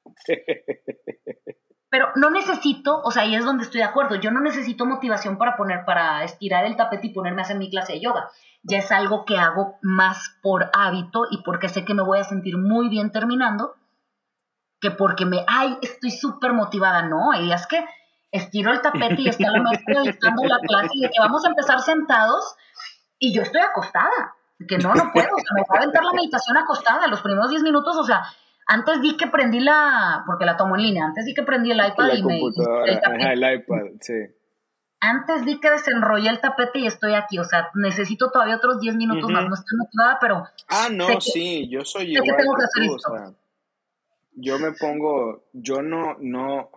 Pero 1.90 2.10
no 2.16 2.30
necesito, 2.30 3.00
o 3.02 3.10
sea, 3.10 3.22
ahí 3.22 3.34
es 3.34 3.44
donde 3.44 3.64
estoy 3.64 3.78
de 3.78 3.86
acuerdo, 3.86 4.16
yo 4.16 4.30
no 4.30 4.40
necesito 4.40 4.84
motivación 4.84 5.38
para 5.38 5.56
poner, 5.56 5.84
para 5.86 6.22
estirar 6.22 6.66
el 6.66 6.76
tapete 6.76 7.06
y 7.06 7.14
ponerme 7.14 7.40
a 7.40 7.44
hacer 7.44 7.56
mi 7.56 7.70
clase 7.70 7.94
de 7.94 8.00
yoga. 8.00 8.28
Ya 8.62 8.78
es 8.78 8.92
algo 8.92 9.24
que 9.24 9.38
hago 9.38 9.78
más 9.80 10.36
por 10.42 10.70
hábito 10.74 11.26
y 11.30 11.42
porque 11.42 11.68
sé 11.68 11.84
que 11.84 11.94
me 11.94 12.02
voy 12.02 12.18
a 12.18 12.24
sentir 12.24 12.58
muy 12.58 12.90
bien 12.90 13.10
terminando, 13.10 13.74
que 14.80 14.90
porque 14.90 15.24
me, 15.24 15.44
ay, 15.46 15.78
estoy 15.80 16.10
súper 16.10 16.52
motivada. 16.52 17.02
No, 17.02 17.32
hay 17.32 17.44
días 17.44 17.66
que 17.66 17.82
estiro 18.30 18.72
el 18.72 18.82
tapete 18.82 19.22
y 19.22 19.28
está 19.28 19.50
la 19.50 19.62
maestra 19.62 20.00
dictando 20.02 20.44
la 20.44 20.58
clase 20.58 20.90
y 20.92 21.00
de 21.00 21.08
que 21.08 21.20
vamos 21.20 21.44
a 21.46 21.48
empezar 21.48 21.80
sentados 21.80 22.54
y 23.18 23.32
yo 23.32 23.42
estoy 23.42 23.62
acostada. 23.62 24.34
Que 24.68 24.76
no, 24.76 24.92
no 24.92 25.12
puedo, 25.12 25.28
o 25.36 25.38
sea, 25.38 25.54
me 25.54 25.62
va 25.62 25.74
a 25.74 25.76
aventar 25.78 26.04
la 26.04 26.12
meditación 26.12 26.56
acostada. 26.56 27.06
Los 27.06 27.22
primeros 27.22 27.48
10 27.48 27.62
minutos, 27.62 27.96
o 27.96 28.02
sea, 28.04 28.24
antes 28.68 29.00
di 29.00 29.16
que 29.16 29.26
prendí 29.28 29.60
la, 29.60 30.22
porque 30.26 30.44
la 30.44 30.56
tomo 30.56 30.76
en 30.76 30.82
línea, 30.82 31.06
antes 31.06 31.24
di 31.24 31.32
que 31.32 31.42
prendí 31.42 31.70
el 31.70 31.78
iPad 31.78 32.12
y 32.14 32.22
me... 32.22 32.38
El, 32.38 33.42
el 33.42 33.54
iPad, 33.54 33.86
sí. 33.98 34.12
Antes 35.00 35.46
di 35.46 35.58
que 35.58 35.70
desenrollé 35.70 36.28
el 36.28 36.40
tapete 36.40 36.80
y 36.80 36.86
estoy 36.86 37.14
aquí, 37.14 37.38
o 37.38 37.44
sea, 37.44 37.70
necesito 37.74 38.30
todavía 38.30 38.56
otros 38.56 38.78
10 38.80 38.96
minutos 38.96 39.30
más, 39.30 39.48
no 39.48 39.54
estoy 39.54 39.78
motivada, 39.78 40.18
pero... 40.20 40.44
Ah, 40.68 40.88
no, 40.92 41.18
sí, 41.18 41.66
yo 41.70 41.82
soy 41.82 42.14
igual 42.14 42.36
que, 42.36 42.44
tú, 42.44 42.94
o 42.94 42.98
sea, 42.98 43.32
yo 44.32 44.58
me 44.58 44.72
pongo, 44.72 45.44
yo 45.54 45.80
no, 45.80 46.16
no, 46.20 46.70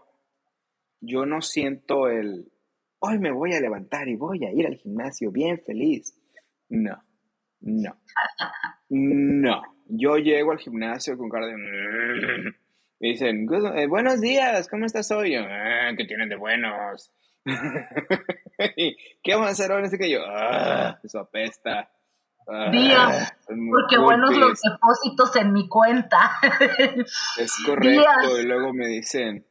yo 1.02 1.26
no 1.26 1.42
siento 1.42 2.08
el, 2.08 2.54
hoy 3.00 3.20
me 3.20 3.34
voy 3.34 3.54
a 3.54 3.60
levantar 3.60 4.08
y 4.08 4.16
voy 4.16 4.46
a 4.46 4.54
ir 4.54 4.66
al 4.66 4.76
gimnasio 4.76 5.30
bien 5.30 5.62
feliz. 5.66 6.18
No, 6.70 7.04
no, 7.60 7.98
no 8.88 9.62
yo 9.92 10.18
llego 10.18 10.52
al 10.52 10.60
gimnasio 10.60 11.18
con 11.18 11.30
cara 11.30 11.48
de... 11.48 11.56
Me 11.56 13.08
dicen, 13.10 13.48
eh, 13.76 13.88
buenos 13.88 14.22
días, 14.22 14.68
¿cómo 14.68 14.86
estás 14.86 15.10
hoy? 15.12 15.36
Ah, 15.36 15.92
¿Qué 15.98 16.06
tienen 16.06 16.30
de 16.30 16.36
buenos? 16.36 17.12
¿Qué 17.44 19.34
vamos 19.34 19.48
a 19.48 19.52
hacer 19.52 19.72
hoy? 19.72 19.90
que 19.90 20.10
yo, 20.10 20.20
ah, 20.24 21.00
eso 21.04 21.20
apesta. 21.20 21.90
Días, 22.72 23.34
porque 23.48 23.98
buenos 23.98 24.36
los 24.36 24.60
depósitos 24.62 25.36
en 25.38 25.54
mi 25.54 25.70
cuenta. 25.70 26.32
Es 27.40 27.54
correcto, 27.66 28.40
y 28.40 28.44
luego 28.44 28.74
me 28.74 28.88
dicen, 28.88 29.46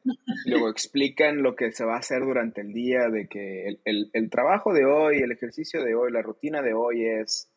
luego 0.45 0.69
explican 0.69 1.43
lo 1.43 1.57
que 1.57 1.73
se 1.73 1.85
va 1.85 1.95
a 1.95 2.01
hacer 2.01 2.21
durante 2.21 2.61
el 2.61 2.73
día, 2.73 3.09
de 3.09 3.27
que 3.27 3.79
el, 3.85 4.11
el 4.13 4.31
trabajo 4.31 4.75
de 4.75 4.85
hoy, 4.85 5.19
el 5.19 5.33
ejercicio 5.33 5.83
de 5.83 5.95
hoy, 5.95 6.13
la 6.13 6.21
rutina 6.21 6.63
de 6.63 6.75
hoy 6.75 7.07
es 7.07 7.51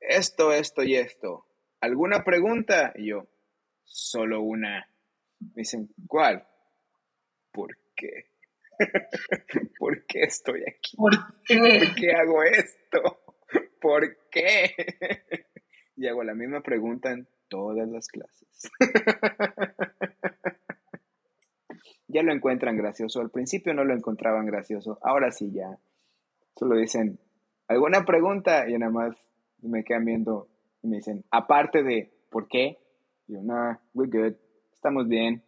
esto, 0.00 0.52
esto 0.52 0.84
y 0.84 0.94
esto. 0.94 1.47
¿Alguna 1.80 2.24
pregunta? 2.24 2.92
Y 2.96 3.10
yo, 3.10 3.28
solo 3.84 4.42
una. 4.42 4.88
Me 5.40 5.62
dicen, 5.62 5.88
¿cuál? 6.06 6.46
¿Por 7.52 7.76
qué? 7.94 8.30
¿Por 9.78 10.04
qué 10.06 10.22
estoy 10.22 10.62
aquí? 10.62 10.96
¿Por 10.96 11.12
qué? 11.44 11.58
¿Por 11.58 11.94
qué 11.94 12.12
hago 12.12 12.42
esto? 12.42 13.20
¿Por 13.80 14.28
qué? 14.30 14.74
Y 16.00 16.06
hago 16.06 16.22
la 16.22 16.32
misma 16.32 16.60
pregunta 16.60 17.10
en 17.10 17.26
todas 17.48 17.88
las 17.88 18.06
clases. 18.06 18.70
Ya 22.08 22.22
lo 22.22 22.32
encuentran 22.32 22.76
gracioso. 22.76 23.20
Al 23.20 23.30
principio 23.30 23.74
no 23.74 23.84
lo 23.84 23.94
encontraban 23.94 24.46
gracioso. 24.46 24.98
Ahora 25.02 25.30
sí 25.30 25.52
ya. 25.52 25.78
Solo 26.56 26.76
dicen, 26.76 27.20
¿alguna 27.68 28.04
pregunta? 28.04 28.68
Y 28.68 28.78
nada 28.78 28.90
más 28.90 29.16
me 29.60 29.84
quedan 29.84 30.06
viendo 30.06 30.48
y 30.82 30.88
me 30.88 30.96
dicen, 30.96 31.24
aparte 31.30 31.82
de, 31.82 32.12
¿por 32.30 32.48
qué? 32.48 32.78
Y 33.26 33.34
yo, 33.34 33.40
no, 33.42 33.80
we're 33.94 34.10
good. 34.10 34.36
Estamos 34.72 35.08
bien. 35.08 35.42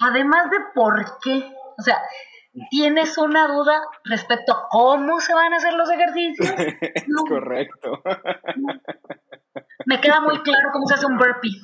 Además 0.00 0.50
de 0.50 0.56
por 0.74 1.18
qué. 1.22 1.52
O 1.78 1.82
sea, 1.82 1.98
¿Tienes 2.70 3.18
una 3.18 3.48
duda 3.48 3.82
respecto 4.04 4.52
a 4.52 4.68
cómo 4.70 5.18
se 5.20 5.34
van 5.34 5.52
a 5.52 5.56
hacer 5.56 5.74
los 5.74 5.90
ejercicios? 5.90 6.48
es 6.80 7.04
correcto. 7.28 8.00
Me 9.86 10.00
queda 10.00 10.20
muy 10.20 10.40
claro 10.42 10.68
cómo 10.72 10.86
se 10.86 10.94
hace 10.94 11.06
un 11.06 11.18
burpee. 11.18 11.60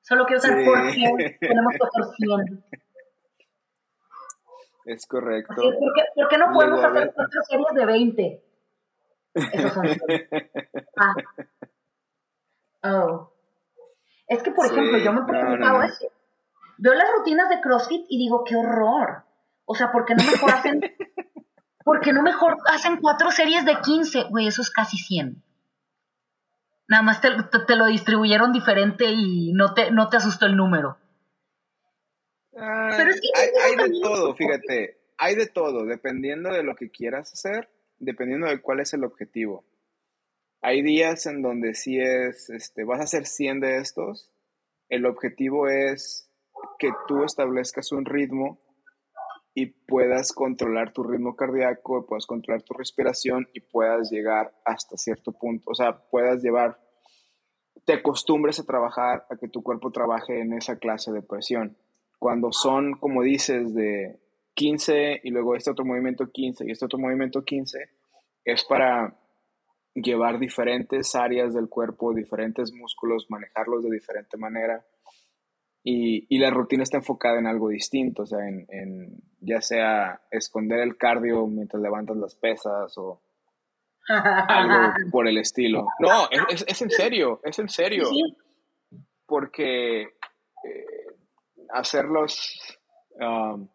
Solo 0.00 0.24
quiero 0.24 0.40
saber 0.40 0.64
por 0.64 0.90
qué 0.90 1.36
tenemos 1.38 1.74
proporción. 1.78 2.64
Es 4.86 5.06
correcto. 5.06 5.54
¿por, 5.54 6.28
qué, 6.28 6.38
no 6.38 6.50
podemos 6.52 6.82
hacer 6.82 7.12
cuatro 7.14 7.40
series 7.48 7.74
de 7.74 7.86
20? 7.86 8.44
Esos 9.34 9.72
son. 9.72 9.86
ah. 10.96 11.14
Oh. 12.84 13.32
Es 14.26 14.42
que, 14.42 14.50
por 14.50 14.66
ejemplo, 14.66 14.98
yo 14.98 15.12
me 15.12 15.20
he 15.20 15.24
preguntado 15.24 15.82
eso. 15.82 16.06
Veo 16.78 16.94
las 16.94 17.12
rutinas 17.16 17.48
de 17.48 17.60
CrossFit 17.60 18.06
y 18.08 18.18
digo, 18.18 18.44
qué 18.44 18.56
horror. 18.56 19.24
O 19.64 19.74
sea, 19.74 19.92
¿por 19.92 20.04
qué 20.04 20.14
no 20.14 20.24
mejor 20.24 20.50
hacen, 20.50 20.80
¿por 21.84 22.12
no 22.12 22.22
mejor 22.22 22.56
hacen 22.66 22.96
cuatro 22.96 23.30
series 23.30 23.64
de 23.64 23.80
15? 23.80 24.24
Güey, 24.30 24.48
eso 24.48 24.62
es 24.62 24.70
casi 24.70 24.96
100. 24.96 25.42
Nada 26.88 27.02
más 27.02 27.20
te, 27.20 27.76
lo 27.76 27.86
distribuyeron 27.86 28.52
diferente 28.52 29.06
y 29.06 29.52
no 29.52 29.72
te, 29.74 29.90
no 29.90 30.08
te 30.08 30.16
asustó 30.16 30.46
el 30.46 30.56
número. 30.56 30.98
Ah, 32.56 32.94
Pero 32.96 33.10
es 33.10 33.20
que 33.20 33.28
hay, 33.34 33.48
hay 33.64 33.88
de 33.88 34.00
todo, 34.00 34.34
fíjate. 34.34 34.98
Hay 35.16 35.36
de 35.36 35.46
todo, 35.46 35.86
dependiendo 35.86 36.52
de 36.52 36.64
lo 36.64 36.74
que 36.74 36.90
quieras 36.90 37.32
hacer, 37.32 37.70
dependiendo 38.02 38.48
de 38.48 38.60
cuál 38.60 38.80
es 38.80 38.92
el 38.94 39.04
objetivo. 39.04 39.64
Hay 40.60 40.82
días 40.82 41.26
en 41.26 41.40
donde 41.40 41.74
si 41.74 42.00
es, 42.00 42.50
este, 42.50 42.84
vas 42.84 43.00
a 43.00 43.04
hacer 43.04 43.26
100 43.26 43.60
de 43.60 43.78
estos, 43.78 44.30
el 44.88 45.06
objetivo 45.06 45.68
es 45.68 46.28
que 46.78 46.90
tú 47.06 47.24
establezcas 47.24 47.92
un 47.92 48.04
ritmo 48.04 48.60
y 49.54 49.66
puedas 49.66 50.32
controlar 50.32 50.92
tu 50.92 51.04
ritmo 51.04 51.36
cardíaco, 51.36 52.06
puedas 52.06 52.26
controlar 52.26 52.62
tu 52.62 52.74
respiración 52.74 53.48
y 53.52 53.60
puedas 53.60 54.10
llegar 54.10 54.52
hasta 54.64 54.96
cierto 54.96 55.32
punto, 55.32 55.70
o 55.70 55.74
sea, 55.74 55.98
puedas 56.10 56.42
llevar, 56.42 56.80
te 57.84 57.94
acostumbres 57.94 58.58
a 58.58 58.64
trabajar, 58.64 59.26
a 59.30 59.36
que 59.36 59.48
tu 59.48 59.62
cuerpo 59.62 59.92
trabaje 59.92 60.40
en 60.40 60.54
esa 60.54 60.78
clase 60.78 61.12
de 61.12 61.22
presión. 61.22 61.76
Cuando 62.18 62.52
son, 62.52 62.94
como 62.94 63.22
dices, 63.22 63.74
de 63.74 64.21
15 64.54 65.20
y 65.24 65.30
luego 65.30 65.56
este 65.56 65.70
otro 65.70 65.84
movimiento 65.84 66.30
15 66.30 66.66
y 66.66 66.70
este 66.70 66.84
otro 66.84 66.98
movimiento 66.98 67.44
15, 67.44 67.78
es 68.44 68.64
para 68.64 69.16
llevar 69.94 70.38
diferentes 70.38 71.14
áreas 71.14 71.54
del 71.54 71.68
cuerpo, 71.68 72.14
diferentes 72.14 72.72
músculos, 72.72 73.26
manejarlos 73.28 73.82
de 73.84 73.90
diferente 73.90 74.36
manera 74.36 74.84
y, 75.84 76.38
la 76.38 76.50
rutina 76.50 76.84
está 76.84 76.98
enfocada 76.98 77.38
en 77.38 77.46
algo 77.46 77.68
distinto, 77.68 78.22
o 78.22 78.26
sea, 78.26 78.38
en, 78.46 79.20
ya 79.40 79.60
sea 79.60 80.22
esconder 80.30 80.80
el 80.80 80.96
cardio 80.96 81.46
mientras 81.46 81.82
levantas 81.82 82.16
las 82.16 82.36
pesas 82.36 82.96
o 82.98 83.20
algo 84.08 84.92
por 85.10 85.26
el 85.26 85.38
estilo. 85.38 85.88
No, 85.98 86.28
es, 86.48 86.82
en 86.82 86.90
serio, 86.90 87.40
es 87.42 87.58
en 87.58 87.68
serio. 87.68 88.08
Porque 89.26 90.02
eh, 90.02 91.06
hacerlos, 91.72 92.60
um, 93.18 93.68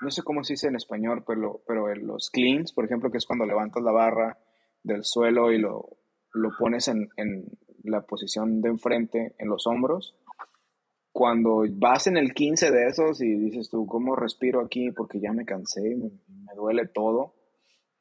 no 0.00 0.10
sé 0.10 0.22
cómo 0.22 0.44
se 0.44 0.54
dice 0.54 0.68
en 0.68 0.76
español, 0.76 1.24
pero, 1.26 1.62
pero 1.66 1.94
los 1.94 2.30
cleans, 2.30 2.72
por 2.72 2.84
ejemplo, 2.84 3.10
que 3.10 3.18
es 3.18 3.26
cuando 3.26 3.46
levantas 3.46 3.82
la 3.82 3.92
barra 3.92 4.38
del 4.82 5.04
suelo 5.04 5.52
y 5.52 5.58
lo, 5.58 5.88
lo 6.32 6.50
pones 6.58 6.88
en, 6.88 7.08
en 7.16 7.44
la 7.84 8.02
posición 8.02 8.60
de 8.60 8.68
enfrente, 8.68 9.34
en 9.38 9.48
los 9.48 9.66
hombros 9.66 10.14
cuando 11.18 11.64
vas 11.72 12.06
en 12.06 12.16
el 12.16 12.32
15 12.32 12.70
de 12.70 12.86
esos 12.86 13.20
y 13.20 13.34
dices 13.34 13.68
tú, 13.68 13.86
¿cómo 13.86 14.14
respiro 14.14 14.60
aquí? 14.60 14.92
Porque 14.92 15.18
ya 15.18 15.32
me 15.32 15.44
cansé, 15.44 15.96
me, 15.96 16.54
duele 16.54 16.86
todo, 16.86 17.34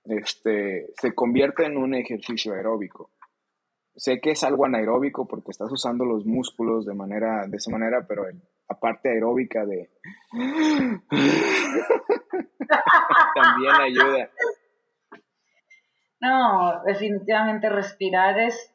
este, 0.04 0.94
se 1.02 1.16
convierte 1.16 1.66
en 1.66 1.78
un 1.78 1.96
ejercicio 1.96 2.54
aeróbico. 2.54 3.10
Sé 3.96 4.20
que 4.22 4.30
es 4.30 4.44
algo 4.44 4.66
anaeróbico 4.66 5.28
porque 5.28 5.50
estás 5.50 5.72
usando 5.72 6.06
los 6.06 6.28
músculos 6.28 6.86
de, 6.86 6.94
manera, 6.94 7.48
de 7.48 7.58
esa 7.58 7.72
manera, 7.72 8.06
pero 8.08 8.28
el, 8.28 8.40
aparte 8.68 9.10
aeróbica 9.10 9.66
de... 9.66 9.90
también 13.36 13.74
ayuda. 13.82 14.30
No, 16.20 16.82
definitivamente 16.86 17.70
respirar 17.70 18.40
es 18.40 18.74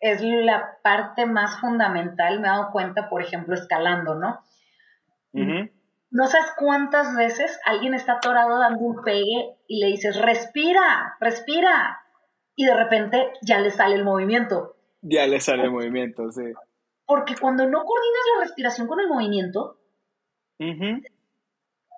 es 0.00 0.22
la 0.22 0.78
parte 0.82 1.26
más 1.26 1.60
fundamental, 1.60 2.40
me 2.40 2.46
he 2.46 2.50
dado 2.50 2.70
cuenta, 2.70 3.08
por 3.08 3.22
ejemplo, 3.22 3.54
escalando, 3.54 4.14
¿no? 4.14 4.40
No 6.10 6.26
sabes 6.26 6.52
cuántas 6.56 7.14
veces 7.16 7.60
alguien 7.64 7.94
está 7.94 8.14
atorado 8.14 8.58
dando 8.58 8.80
un 8.80 9.02
pegue 9.02 9.56
y 9.66 9.80
le 9.80 9.88
dices, 9.88 10.20
respira, 10.20 11.16
respira. 11.20 12.00
Y 12.56 12.64
de 12.64 12.74
repente 12.74 13.32
ya 13.42 13.60
le 13.60 13.70
sale 13.70 13.94
el 13.94 14.04
movimiento. 14.04 14.76
Ya 15.02 15.26
le 15.26 15.38
sale 15.38 15.64
el 15.64 15.70
movimiento, 15.70 16.30
sí. 16.32 16.52
Porque 17.08 17.36
cuando 17.36 17.64
no 17.64 17.84
coordinas 17.86 18.22
la 18.36 18.44
respiración 18.44 18.86
con 18.86 19.00
el 19.00 19.08
movimiento, 19.08 19.80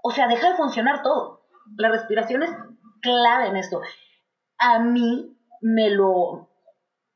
o 0.02 0.10
sea, 0.12 0.28
deja 0.28 0.50
de 0.50 0.56
funcionar 0.56 1.02
todo. 1.02 1.48
La 1.76 1.88
respiración 1.88 2.44
es 2.44 2.50
clave 3.02 3.48
en 3.48 3.56
esto. 3.56 3.82
A 4.58 4.78
mí 4.78 5.36
me 5.62 5.90
lo, 5.90 6.48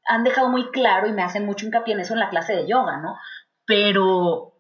han 0.07 0.25
dejado 0.25 0.49
muy 0.49 0.73
claro 0.73 1.07
y 1.07 1.13
me 1.13 1.23
hacen 1.23 1.47
mucho 1.47 1.67
hincapié 1.67 1.95
en 1.95 2.01
eso 2.01 2.15
en 2.15 2.19
la 2.19 2.31
clase 2.31 2.57
de 2.57 2.67
yoga, 2.67 2.97
¿no? 2.97 3.17
Pero 3.65 4.55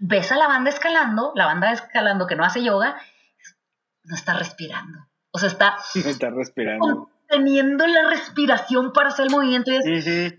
ves 0.00 0.32
a 0.32 0.36
la 0.36 0.48
banda 0.48 0.70
escalando, 0.70 1.30
la 1.36 1.46
banda 1.46 1.72
escalando 1.72 2.26
que 2.26 2.34
no 2.34 2.44
hace 2.44 2.64
yoga, 2.64 2.96
no 4.02 4.16
está 4.16 4.34
respirando. 4.34 4.98
O 5.30 5.38
sea, 5.38 5.48
está, 5.48 5.76
está 5.94 6.30
respirando. 6.30 7.08
Teniendo 7.28 7.86
la 7.86 8.10
respiración 8.10 8.92
para 8.92 9.10
hacer 9.10 9.26
el 9.26 9.32
movimiento 9.32 9.70
y 9.70 9.76
es, 9.76 10.34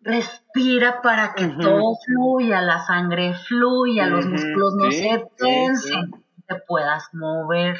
respira 0.00 1.02
para 1.02 1.34
que 1.34 1.46
todo 1.48 1.96
fluya, 2.04 2.60
la 2.62 2.80
sangre 2.80 3.34
fluya, 3.34 4.06
los 4.06 4.26
músculos 4.26 4.74
no 4.76 4.90
se 4.90 5.26
tensen, 5.36 6.10
te 6.46 6.56
puedas 6.66 7.08
mover. 7.12 7.76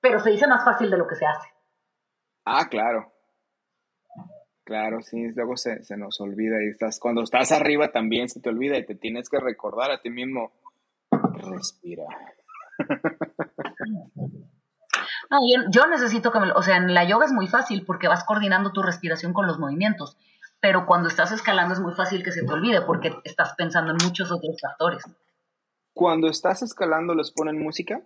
Pero 0.00 0.20
se 0.20 0.30
dice 0.30 0.46
más 0.46 0.64
fácil 0.64 0.90
de 0.90 0.98
lo 0.98 1.06
que 1.06 1.16
se 1.16 1.26
hace. 1.26 1.48
Ah, 2.44 2.68
claro. 2.68 3.12
Claro, 4.64 5.02
sí, 5.02 5.28
luego 5.34 5.56
se, 5.56 5.80
nos 5.96 6.20
olvida 6.20 6.62
y 6.62 6.68
estás, 6.68 7.00
cuando 7.00 7.22
estás 7.22 7.50
arriba 7.52 7.90
también 7.90 8.28
se 8.28 8.40
te 8.40 8.48
olvida 8.48 8.78
y 8.78 8.86
te 8.86 8.94
tienes 8.94 9.28
que 9.28 9.40
recordar 9.40 9.90
a 9.90 10.00
ti 10.00 10.10
mismo, 10.10 10.52
respira. 11.10 12.04
No, 15.32 15.38
yo, 15.70 15.86
necesito 15.86 16.30
que 16.30 16.38
me, 16.38 16.52
o 16.52 16.62
sea, 16.62 16.76
en 16.76 16.94
la 16.94 17.04
yoga 17.04 17.26
es 17.26 17.32
muy 17.32 17.48
fácil 17.48 17.84
porque 17.84 18.06
vas 18.06 18.22
coordinando 18.24 18.70
tu 18.72 18.82
respiración 18.82 19.32
con 19.32 19.46
los 19.46 19.58
movimientos, 19.58 20.16
pero 20.60 20.86
cuando 20.86 21.08
estás 21.08 21.32
escalando 21.32 21.74
es 21.74 21.80
muy 21.80 21.94
fácil 21.94 22.22
que 22.22 22.30
se 22.30 22.44
te 22.44 22.52
olvide 22.52 22.82
porque 22.82 23.12
estás 23.24 23.54
pensando 23.56 23.90
en 23.90 23.98
muchos 24.04 24.30
otros 24.30 24.56
factores. 24.60 25.02
Cuando 25.94 26.28
estás 26.28 26.62
escalando, 26.62 27.14
¿les 27.14 27.32
ponen 27.32 27.58
música? 27.58 28.00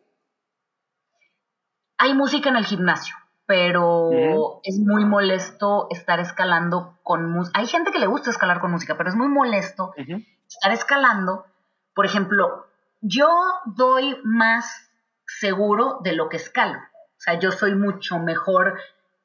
Hay 1.99 2.15
música 2.15 2.49
en 2.49 2.57
el 2.57 2.65
gimnasio 2.65 3.17
pero 3.47 4.61
es 4.65 4.79
muy 4.79 5.05
molesto 5.05 5.87
estar 5.91 6.19
escalando 6.19 6.99
con 7.05 7.31
música. 7.31 7.59
Hay 7.59 7.67
gente 7.69 7.93
que 7.93 8.01
le 8.01 8.09
gusta 8.09 8.31
escalar 8.31 8.61
con 8.61 8.73
música, 8.73 8.97
pero 8.97 9.09
es 9.09 9.15
muy 9.15 9.29
molesto 9.29 9.95
estar 9.97 10.73
escalando. 10.73 11.47
Por 11.95 12.07
ejemplo, 12.07 12.67
yo 13.01 13.29
doy 13.67 14.19
más 14.25 14.91
seguro 15.27 16.01
de 16.03 16.13
lo 16.13 16.29
que 16.29 16.37
escalo. 16.37 16.79
Sea, 17.27 17.41
yo 17.41 17.51
soy 17.51 17.75
mucho 17.75 18.19
mejor 18.19 18.79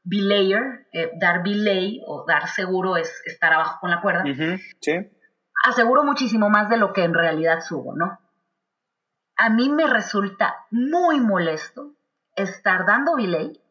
belayer, 0.03 0.88
eh, 0.91 1.12
dar 1.20 1.43
belay 1.43 2.01
o 2.08 2.25
dar 2.27 2.48
seguro 2.48 2.98
es 2.98 3.22
estar 3.25 3.53
abajo 3.53 3.77
con 3.79 3.91
la 3.91 4.01
cuerda. 4.01 4.24
Sí. 4.79 4.93
Aseguro 5.63 6.03
muchísimo 6.03 6.50
más 6.50 6.70
de 6.70 6.77
lo 6.77 6.93
que 6.93 7.03
en 7.03 7.13
realidad 7.13 7.62
subo, 7.62 7.96
¿no? 7.96 8.20
A 9.38 9.50
mí 9.50 9.70
me 9.70 9.88
resulta 9.88 10.65
muy 10.72 11.20
molesto 11.20 11.93
estar 12.36 12.86
dando 12.86 13.15
belay 13.15 13.62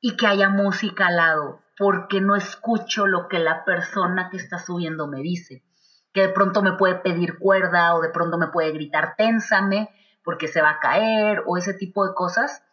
y 0.00 0.16
que 0.16 0.26
haya 0.26 0.48
música 0.48 1.08
al 1.08 1.16
lado, 1.16 1.60
porque 1.76 2.20
no 2.20 2.36
escucho 2.36 3.06
lo 3.06 3.28
que 3.28 3.40
la 3.40 3.64
persona 3.64 4.30
que 4.30 4.36
está 4.36 4.58
subiendo 4.58 5.08
me 5.08 5.20
dice. 5.20 5.64
Que 6.12 6.22
de 6.22 6.28
pronto 6.28 6.62
me 6.62 6.72
puede 6.72 6.96
pedir 6.96 7.38
cuerda 7.38 7.94
o 7.94 8.00
de 8.00 8.10
pronto 8.10 8.38
me 8.38 8.48
puede 8.48 8.72
gritar 8.72 9.14
ténsame 9.16 9.90
porque 10.24 10.48
se 10.48 10.62
va 10.62 10.70
a 10.70 10.80
caer 10.80 11.42
o 11.46 11.56
ese 11.56 11.74
tipo 11.74 12.06
de 12.06 12.14
cosas. 12.14 12.64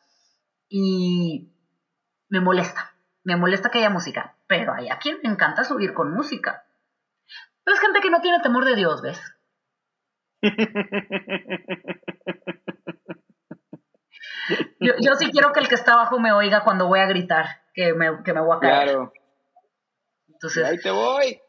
Y 0.70 1.54
me 2.30 2.42
molesta, 2.42 2.94
me 3.24 3.36
molesta 3.36 3.70
que 3.70 3.80
haya 3.80 3.90
música, 3.90 4.38
pero 4.48 4.74
hay 4.74 4.90
a 4.90 4.98
quien 4.98 5.20
me 5.24 5.30
encanta 5.30 5.64
subir 5.64 5.94
con 5.94 6.14
música. 6.14 6.66
Pero 7.64 7.76
es 7.76 7.82
gente 7.82 8.02
que 8.02 8.10
no 8.10 8.22
tiene 8.22 8.40
temor 8.42 8.66
de 8.66 8.76
Dios, 8.76 9.02
¿ves? 9.02 9.22
Yo, 14.80 15.16
sí 15.20 15.32
quiero 15.32 15.52
que 15.52 15.60
el 15.60 15.68
que 15.68 15.76
está 15.76 15.94
abajo 15.94 16.20
me 16.20 16.32
oiga 16.32 16.64
cuando 16.64 16.88
voy 16.88 17.00
a 17.00 17.08
gritar, 17.08 17.64
que 17.74 17.94
me, 17.94 18.24
que 18.24 18.34
me 18.34 18.42
voy 18.42 18.56
a 18.56 18.60
caer. 18.60 18.84
Claro. 18.84 19.14
Entonces, 20.30 20.64
ahí 20.64 20.78
te 20.78 20.92
voy. 20.92 21.42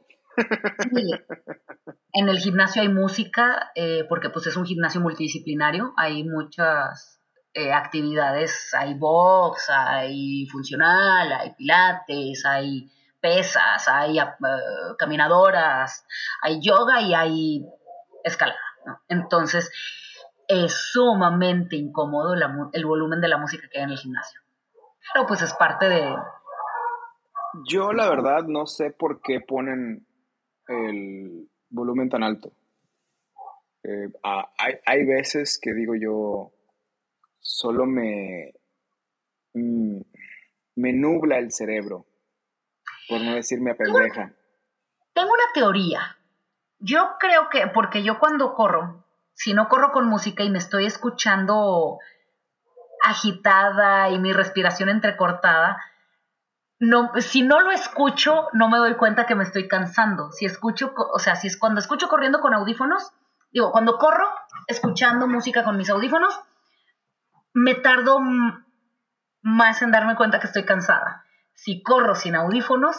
En 2.13 2.29
el 2.29 2.39
gimnasio 2.39 2.83
hay 2.83 2.89
música, 2.89 3.71
eh, 3.75 4.05
porque 4.09 4.31
pues 4.31 4.47
es 4.47 4.57
un 4.57 4.65
gimnasio 4.65 5.01
multidisciplinario, 5.01 5.93
hay 5.97 6.25
muchas 6.25 7.18
eh, 7.55 7.73
actividades, 7.73 8.73
hay 8.75 8.95
box, 8.95 9.69
hay 9.71 10.47
funcional, 10.47 11.33
hay 11.33 11.55
pilates, 11.55 12.45
hay 12.45 12.91
pesas, 13.21 13.89
hay 13.89 14.19
eh, 14.19 14.25
caminadoras, 14.99 16.07
hay 16.43 16.61
yoga 16.61 17.01
y 17.01 17.15
hay 17.15 17.67
escalada. 18.25 18.59
Entonces, 19.09 19.71
es 20.47 20.73
sumamente 20.93 21.77
incómodo 21.77 22.35
el 22.73 22.87
volumen 22.87 23.21
de 23.21 23.29
la 23.29 23.39
música 23.39 23.69
que 23.71 23.79
hay 23.79 23.85
en 23.85 23.91
el 23.91 23.99
gimnasio. 23.99 24.41
Pero 25.13 25.27
pues 25.27 25.43
es 25.43 25.53
parte 25.55 25.89
de... 25.89 26.17
Yo 27.67 27.93
la 27.93 28.09
verdad 28.09 28.45
no 28.45 28.67
sé 28.67 28.91
por 28.91 29.21
qué 29.21 29.41
ponen 29.41 30.07
el 30.69 31.49
volumen 31.71 32.09
tan 32.09 32.23
alto. 32.23 32.53
Eh, 33.83 34.11
hay, 34.23 34.75
hay, 34.85 35.07
veces 35.07 35.59
que 35.61 35.73
digo 35.73 35.95
yo, 35.95 36.53
solo 37.41 37.87
me, 37.87 38.53
mm, 39.55 40.01
me 40.77 40.93
nubla 40.93 41.39
el 41.39 41.53
cerebro, 41.53 42.07
por 43.09 43.21
no 43.21 43.35
decirme 43.35 43.75
pendeja. 43.75 44.33
Tengo 45.13 45.31
una 45.31 45.53
teoría. 45.55 46.17
Yo 46.79 47.17
creo 47.19 47.49
que, 47.51 47.67
porque 47.69 48.03
yo 48.03 48.19
cuando 48.19 48.55
corro, 48.55 49.05
si 49.35 49.55
no 49.55 49.69
corro 49.69 49.93
con 49.93 50.07
música 50.07 50.45
y 50.45 50.51
me 50.51 50.59
estoy 50.59 50.87
escuchando 50.87 51.99
agitada 53.03 54.11
y 54.11 54.19
mi 54.19 54.33
respiración 54.33 54.89
entrecortada, 54.89 55.79
no, 56.81 57.11
si 57.19 57.43
no 57.43 57.61
lo 57.61 57.73
escucho, 57.73 58.49
no 58.53 58.69
me 58.69 58.79
doy 58.79 58.95
cuenta 58.95 59.27
que 59.27 59.35
me 59.35 59.43
estoy 59.43 59.67
cansando. 59.67 60.31
Si 60.31 60.45
escucho, 60.45 60.95
o 60.97 61.19
sea, 61.19 61.35
si 61.35 61.49
es 61.49 61.57
cuando 61.57 61.81
escucho 61.81 62.09
corriendo 62.09 62.41
con 62.41 62.55
audífonos, 62.55 63.11
digo, 63.51 63.73
cuando 63.73 63.99
corro 63.99 64.29
escuchando 64.69 65.27
música 65.27 65.65
con 65.65 65.77
mis 65.77 65.91
audífonos, 65.91 66.41
me 67.55 67.75
tardo 67.75 68.19
más 69.43 69.83
en 69.83 69.91
darme 69.91 70.17
cuenta 70.17 70.41
que 70.41 70.47
estoy 70.47 70.65
cansada. 70.65 71.25
Si 71.55 71.83
corro 71.83 72.15
sin 72.15 72.37
audífonos, 72.37 72.97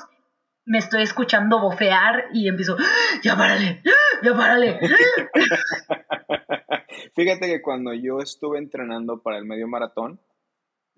me 0.66 0.78
estoy 0.78 1.04
escuchando 1.04 1.60
bofear 1.60 2.26
y 2.34 2.48
empiezo, 2.48 2.76
¡Ah! 2.80 3.20
ya 3.24 3.36
párale, 3.36 3.82
¡Ah! 3.86 4.20
ya 4.24 4.34
párale. 4.34 4.80
Fíjate 7.16 7.48
que 7.48 7.62
cuando 7.62 7.94
yo 7.94 8.20
estuve 8.20 8.60
entrenando 8.60 9.22
para 9.22 9.38
el 9.38 9.46
medio 9.46 9.68
maratón, 9.68 10.22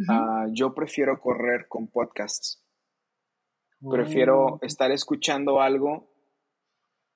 ah, 0.10 0.48
yo 0.52 0.74
prefiero 0.74 1.20
correr 1.20 1.68
con 1.68 1.88
podcasts. 1.88 2.64
Prefiero 3.90 4.46
oh. 4.46 4.60
estar 4.62 4.92
escuchando 4.92 5.62
algo 5.62 6.12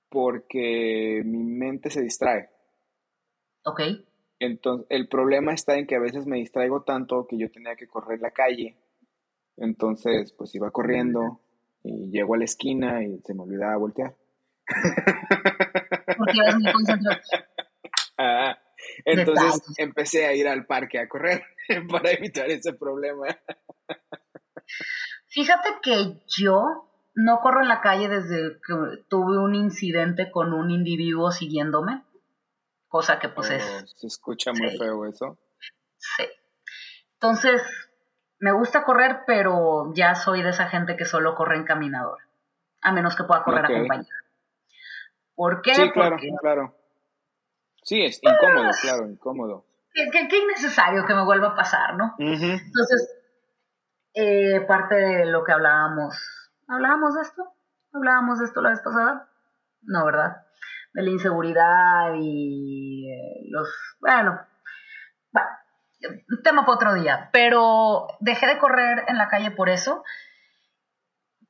porque 0.10 1.21
mi 1.26 1.43
mente 1.43 1.89
se 1.89 2.02
distrae. 2.02 2.50
Ok. 3.65 3.82
Entonces, 4.39 4.86
el 4.89 5.08
problema 5.08 5.54
está 5.54 5.78
en 5.78 5.88
que 5.88 5.95
a 5.95 6.00
veces 6.00 6.26
me 6.26 6.38
distraigo 6.38 6.84
tanto 6.84 7.26
que 7.28 7.38
yo 7.38 7.50
tenía 7.50 7.76
que 7.76 7.88
correr 7.88 8.19
la 8.19 8.32
calle. 8.32 8.78
Entonces, 9.58 10.34
pues 10.34 10.54
iba 10.56 10.71
corriendo 10.71 11.41
y 11.84 12.10
llego 12.10 12.36
a 12.36 12.38
la 12.38 12.45
esquina 12.45 13.04
y 13.04 13.19
se 13.24 13.34
me 13.34 13.43
olvidaba 13.43 13.78
voltear. 13.78 14.15
Porque 16.17 16.38
ibas 16.38 16.56
muy 16.56 16.71
concentrado. 16.71 17.21
Ah, 18.17 18.58
entonces 19.04 19.62
empecé 19.78 20.26
a 20.26 20.34
ir 20.34 20.48
al 20.48 20.65
parque 20.65 21.00
a 21.00 21.10
correr 21.10 21.43
para 21.91 22.12
evitar 22.12 22.50
ese 22.50 22.71
problema. 22.71 23.28
Fíjate 25.28 25.69
que 25.84 26.21
yo 26.28 26.89
no 27.13 27.39
corro 27.41 27.62
en 27.62 27.67
la 27.67 27.82
calle 27.82 28.08
desde 28.08 28.58
que 28.65 29.04
tuve 29.10 29.38
un 29.38 29.54
incidente 29.54 30.32
con 30.32 30.54
un 30.54 30.71
individuo 30.71 31.32
siguiéndome, 31.32 32.04
cosa 32.95 33.19
que 33.19 33.27
pues 33.27 33.49
es... 33.49 33.62
Se 33.97 34.08
escucha 34.08 34.53
muy 34.53 34.69
feo 34.77 35.05
eso. 35.05 35.38
Sí. 35.97 36.23
Entonces, 37.15 37.62
me 38.39 38.53
gusta 38.53 38.86
correr, 38.86 39.23
pero 39.27 39.93
ya 39.93 40.15
soy 40.15 40.41
de 40.41 40.51
esa 40.51 40.69
gente 40.69 40.95
que 40.95 41.03
solo 41.03 41.36
corre 41.36 41.58
en 41.58 41.65
caminador, 41.65 42.19
a 42.79 42.93
menos 42.93 43.17
que 43.17 43.25
pueda 43.25 43.43
correr 43.43 43.65
acompañada. 43.65 44.23
¿Por 45.36 45.62
qué? 45.62 45.75
Sí, 45.75 45.91
claro, 45.91 46.15
claro. 46.39 46.73
Sí, 47.84 48.01
es 48.01 48.21
incómodo, 48.23 48.71
claro, 48.81 49.10
incómodo. 49.10 49.65
Qué, 49.93 50.38
innecesario 50.38 51.05
que 51.05 51.15
me 51.15 51.25
vuelva 51.25 51.49
a 51.49 51.55
pasar, 51.55 51.95
¿no? 51.97 52.15
Entonces, 52.17 53.13
eh, 54.13 54.62
parte 54.62 54.95
de 54.95 55.25
lo 55.25 55.43
que 55.43 55.51
hablábamos, 55.51 56.15
¿hablábamos 56.69 57.15
de 57.15 57.23
esto? 57.23 57.43
¿Hablábamos 57.91 58.39
de 58.39 58.45
esto 58.45 58.62
la 58.62 58.69
vez 58.69 58.79
pasada? 58.79 59.27
No, 59.81 60.05
¿verdad? 60.05 60.45
De 60.95 61.03
la 61.03 61.12
inseguridad 61.12 62.13
y 62.17 63.12
eh, 63.12 63.47
los, 63.49 63.67
bueno, 63.99 64.39
bueno, 65.31 65.47
tema 66.43 66.65
para 66.65 66.75
otro 66.75 66.93
día, 66.93 67.29
pero 67.34 68.08
dejé 68.21 68.47
de 68.47 68.58
correr 68.58 69.03
en 69.08 69.17
la 69.17 69.27
calle 69.27 69.51
por 69.51 69.69
eso. 69.69 70.03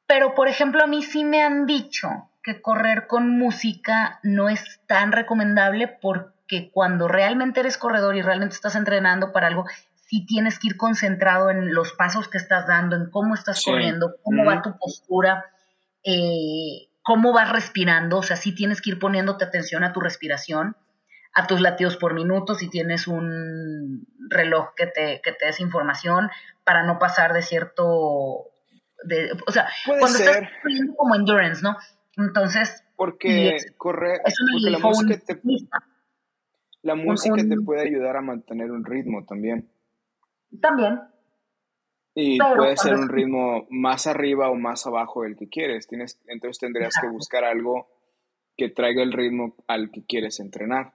Pero, 0.07 0.33
por 0.33 0.47
ejemplo, 0.47 0.83
a 0.83 0.87
mí 0.87 1.03
sí 1.03 1.23
me 1.23 1.43
han 1.43 1.65
dicho 1.65 2.09
que 2.43 2.61
correr 2.61 3.07
con 3.07 3.37
música 3.37 4.19
no 4.23 4.49
es 4.49 4.81
tan 4.87 5.11
recomendable 5.11 5.87
porque 5.87 6.71
cuando 6.71 7.07
realmente 7.07 7.59
eres 7.59 7.77
corredor 7.77 8.15
y 8.15 8.21
realmente 8.21 8.55
estás 8.55 8.75
entrenando 8.75 9.31
para 9.31 9.47
algo, 9.47 9.65
sí 10.07 10.25
tienes 10.25 10.59
que 10.59 10.67
ir 10.67 10.77
concentrado 10.77 11.49
en 11.49 11.73
los 11.73 11.93
pasos 11.93 12.27
que 12.27 12.37
estás 12.37 12.67
dando, 12.67 12.95
en 12.95 13.09
cómo 13.09 13.33
estás 13.33 13.63
corriendo, 13.65 14.15
cómo 14.23 14.45
va 14.45 14.61
tu 14.61 14.77
postura, 14.77 15.45
eh, 16.03 16.87
cómo 17.05 17.33
vas 17.33 17.51
respirando, 17.51 18.17
o 18.17 18.23
sea, 18.23 18.35
sí 18.35 18.53
tienes 18.55 18.81
que 18.81 18.89
ir 18.89 18.99
poniéndote 18.99 19.45
atención 19.45 19.83
a 19.83 19.93
tu 19.93 20.01
respiración, 20.01 20.75
a 21.33 21.45
tus 21.45 21.61
latidos 21.61 21.97
por 21.97 22.15
minuto, 22.15 22.55
si 22.55 22.67
tienes 22.67 23.07
un 23.07 24.07
reloj 24.29 24.73
que 24.75 24.87
te, 24.87 25.21
que 25.23 25.31
te 25.31 25.45
des 25.45 25.59
información 25.59 26.29
para 26.63 26.83
no 26.83 26.97
pasar 26.97 27.31
de 27.33 27.43
cierto... 27.43 28.49
De, 29.03 29.31
o 29.45 29.51
sea, 29.51 29.67
cuando 29.85 30.17
estás 30.17 30.49
corriendo 30.63 30.95
como 30.95 31.15
endurance, 31.15 31.61
¿no? 31.61 31.77
Entonces. 32.17 32.83
Porque 32.95 33.57
porque 33.77 34.71
la 34.71 34.79
música 34.79 35.19
te. 35.19 35.41
La 36.81 36.95
música 36.95 37.35
te 37.35 37.57
puede 37.63 37.81
ayudar 37.81 38.17
a 38.17 38.21
mantener 38.21 38.71
un 38.71 38.83
ritmo 38.83 39.25
también. 39.25 39.69
También. 40.59 41.01
Y 42.15 42.39
puede 42.39 42.77
ser 42.77 42.95
un 42.95 43.09
ritmo 43.09 43.67
más 43.69 44.07
arriba 44.07 44.49
o 44.49 44.55
más 44.55 44.87
abajo 44.87 45.23
del 45.23 45.35
que 45.35 45.49
quieres. 45.49 45.87
Tienes, 45.87 46.21
entonces 46.27 46.59
tendrías 46.59 46.95
que 46.99 47.09
buscar 47.09 47.43
algo 47.43 47.87
que 48.55 48.69
traiga 48.69 49.03
el 49.03 49.11
ritmo 49.11 49.55
al 49.67 49.91
que 49.91 50.05
quieres 50.05 50.39
entrenar. 50.39 50.93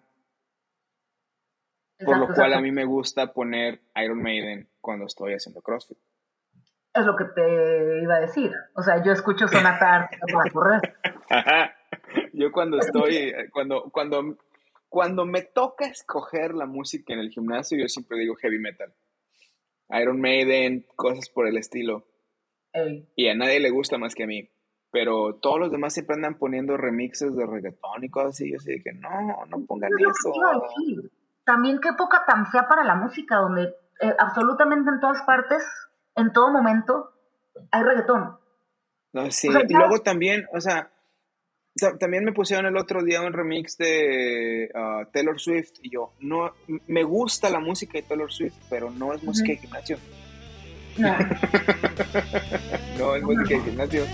Por 2.03 2.17
lo 2.17 2.35
cual 2.35 2.55
a 2.55 2.61
mí 2.63 2.73
me 2.73 2.87
gusta 2.87 3.35
poner 3.35 3.83
Iron 4.03 4.23
Maiden 4.23 4.71
cuando 4.81 5.05
estoy 5.05 5.35
haciendo 5.35 5.61
CrossFit 5.61 5.99
es 6.95 7.07
lo 7.07 7.17
que 7.17 7.25
te 7.25 8.03
iba 8.03 8.17
a 8.17 8.21
decir. 8.21 8.53
O 8.75 8.83
sea, 8.83 9.03
yo 9.03 9.13
escucho 9.13 9.47
sonatar 9.49 10.09
para 10.33 10.51
correr. 10.51 10.97
Yo 12.33 12.51
cuando 12.51 12.79
estoy, 12.79 13.33
cuando, 13.53 13.85
cuando, 13.93 14.37
cuando 14.89 15.25
me 15.27 15.43
toca 15.43 15.87
escoger 15.87 16.55
la 16.55 16.67
música 16.67 17.13
en 17.13 17.21
el 17.21 17.31
gimnasio, 17.31 17.79
yo 17.79 17.89
siempre 17.89 18.19
digo 18.19 18.35
heavy 18.35 18.59
metal. 18.59 18.93
Iron 19.93 20.21
Maiden, 20.21 20.87
cosas 20.97 21.29
por 21.29 21.47
el 21.47 21.57
estilo. 21.57 22.05
Y 23.17 23.29
a 23.29 23.35
nadie 23.35 23.61
le 23.61 23.71
gusta 23.71 23.99
más 23.99 24.15
que 24.15 24.25
a 24.25 24.27
mí. 24.27 24.49
Pero 24.93 25.37
todos 25.37 25.61
los 25.61 25.71
demás 25.71 25.95
siempre 25.95 26.17
andan 26.17 26.37
poniendo 26.37 26.77
remixes 26.77 27.37
de 27.37 27.47
reggaetón 27.47 28.03
y 28.03 28.11
cosas 28.11 28.31
así. 28.31 28.53
Yo 28.53 28.59
sé 28.59 28.83
que 28.83 28.93
no, 28.93 29.11
no 29.47 29.65
pongan 29.67 29.91
eso. 29.99 30.33
También 31.45 31.81
qué 31.81 31.93
poca 31.97 32.25
tan 32.27 32.47
fea 32.47 32.67
para 32.69 32.85
la 32.85 32.97
música, 32.97 33.37
donde 33.37 33.75
eh, 34.01 34.15
absolutamente 34.19 34.91
en 34.91 35.01
todas 35.01 35.23
partes, 35.23 35.63
en 36.17 36.33
todo 36.33 36.51
momento, 36.51 37.13
hay 37.71 37.83
reggaetón. 37.83 38.39
No, 39.13 39.31
sí, 39.31 39.49
y 39.49 39.75
luego 39.75 40.01
también, 40.01 40.47
o 40.53 40.61
sea, 40.61 40.91
también 41.99 42.25
me 42.25 42.33
pusieron 42.33 42.67
el 42.67 42.77
otro 42.77 43.03
día 43.03 43.23
un 43.23 43.33
remix 43.33 43.77
de 43.79 44.71
uh, 44.75 45.11
Taylor 45.13 45.41
Swift 45.41 45.75
y 45.83 45.91
yo, 45.91 46.13
no, 46.21 46.53
me 46.87 47.05
gusta 47.05 47.49
la 47.49 47.61
música 47.61 47.93
de 47.95 48.03
Taylor 48.03 48.33
Swift, 48.33 48.57
pero 48.69 48.91
no 48.91 49.15
es 49.15 49.23
música 49.23 49.53
de 49.53 49.59
gimnasio. 49.59 49.99
No. 50.99 51.17
no 52.99 53.15
es 53.15 53.23
música 53.23 53.55
de 53.57 53.61
gimnasio. 53.63 54.05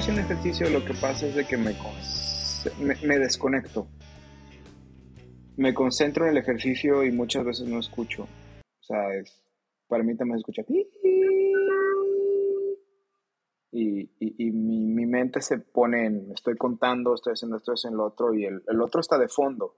Estoy 0.00 0.14
haciendo 0.14 0.32
ejercicio 0.32 0.70
lo 0.70 0.84
que 0.84 0.94
pasa 0.94 1.26
es 1.26 1.34
de 1.34 1.46
que 1.46 1.58
me, 1.58 1.76
me, 3.04 3.18
desconecto. 3.18 3.86
Me 5.58 5.74
concentro 5.74 6.24
en 6.24 6.30
el 6.30 6.38
ejercicio 6.38 7.04
y 7.04 7.12
muchas 7.12 7.44
veces 7.44 7.68
no 7.68 7.78
escucho. 7.78 8.22
O 8.22 8.82
sea, 8.82 9.14
es, 9.14 9.44
para 9.88 10.02
mí 10.02 10.16
también 10.16 10.38
escucha. 10.38 10.62
Y, 13.72 14.10
y, 14.18 14.50
mi, 14.52 15.04
mente 15.06 15.42
se 15.42 15.58
pone 15.58 16.06
en, 16.06 16.32
estoy 16.32 16.56
contando, 16.56 17.14
estoy 17.14 17.34
haciendo 17.34 17.58
esto, 17.58 17.72
estoy 17.72 17.90
haciendo 17.90 17.98
lo 17.98 18.08
otro, 18.08 18.32
y 18.32 18.46
el, 18.46 18.62
el 18.68 18.80
otro 18.80 19.02
está 19.02 19.18
de 19.18 19.28
fondo. 19.28 19.76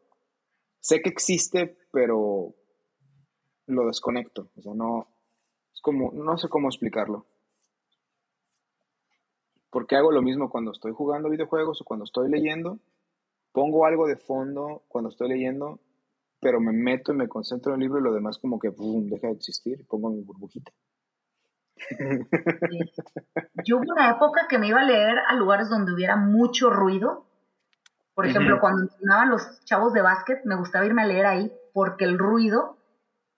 Sé 0.79 1.03
que 1.03 1.11
existe, 1.11 1.79
pero 1.91 2.55
lo 3.67 3.87
desconecto. 3.87 4.51
O 4.57 4.63
sea, 4.63 4.73
no, 4.73 5.09
es 5.75 5.81
como, 5.81 6.13
no 6.13 6.39
sé 6.39 6.49
cómo 6.49 6.69
explicarlo 6.69 7.27
porque 9.73 9.97
hago 9.97 10.13
lo 10.13 10.21
mismo 10.21 10.51
cuando 10.51 10.71
estoy 10.71 10.93
jugando 10.93 11.31
videojuegos 11.31 11.81
o 11.81 11.85
cuando 11.85 12.05
estoy 12.05 12.31
leyendo. 12.31 12.79
Pongo 13.53 13.87
algo 13.87 14.07
de 14.07 14.17
fondo 14.17 14.83
cuando 14.87 15.09
estoy 15.09 15.31
leyendo, 15.31 15.81
pero 16.41 16.61
me 16.61 16.73
meto 16.73 17.13
y 17.13 17.17
me 17.17 17.27
concentro 17.27 17.73
en 17.73 17.81
el 17.81 17.87
libro 17.87 17.99
y 17.99 18.05
lo 18.05 18.13
demás 18.13 18.39
como 18.39 18.59
que 18.59 18.71
deja 18.71 19.29
de 19.29 19.33
existir 19.33 19.81
y 19.81 19.85
pongo 19.85 20.11
mi 20.11 20.21
burbujita. 20.21 20.71
Yo 23.65 23.79
hubo 23.79 23.93
una 23.93 24.11
época 24.11 24.47
que 24.47 24.59
me 24.59 24.69
iba 24.69 24.81
a 24.81 24.85
leer 24.85 25.19
a 25.27 25.35
lugares 25.35 25.71
donde 25.71 25.95
hubiera 25.95 26.17
mucho 26.17 26.69
ruido. 26.69 27.27
Por 28.15 28.27
ejemplo, 28.27 28.61
cuando 28.61 28.83
entrenaban 28.83 29.31
los 29.31 29.65
chavos 29.65 29.95
de 29.95 30.03
básquet, 30.03 30.45
me 30.45 30.57
gustaba 30.57 30.85
irme 30.85 31.03
a 31.03 31.07
leer 31.07 31.25
ahí 31.25 31.51
porque 31.73 32.05
el 32.05 32.19
ruido 32.19 32.77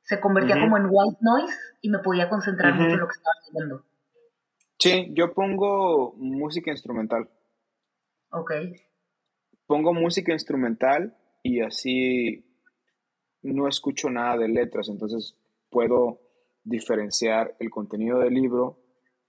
se 0.03 0.18
convertía 0.18 0.61
como 0.61 0.77
en 0.79 0.87
white 0.90 1.18
noise 1.20 1.57
y 1.81 1.90
me 1.90 2.01
podía 2.01 2.29
concentrar 2.29 2.75
mucho 2.75 2.94
en 2.94 2.99
lo 2.99 3.07
que 3.07 3.14
estaba 3.14 3.35
leyendo. 3.53 3.85
Sí, 4.90 5.11
yo 5.14 5.33
pongo 5.33 6.12
música 6.16 6.70
instrumental. 6.70 7.31
Ok. 8.31 8.53
Pongo 9.66 9.94
música 9.94 10.33
instrumental 10.33 11.16
y 11.42 11.62
así 11.62 12.44
no 13.42 13.66
escucho 13.66 14.11
nada 14.11 14.37
de 14.37 14.49
letras, 14.49 14.88
entonces 14.90 15.38
puedo 15.70 16.20
diferenciar 16.64 17.57
el 17.61 17.70
contenido 17.70 18.18
del 18.18 18.35
libro 18.35 18.79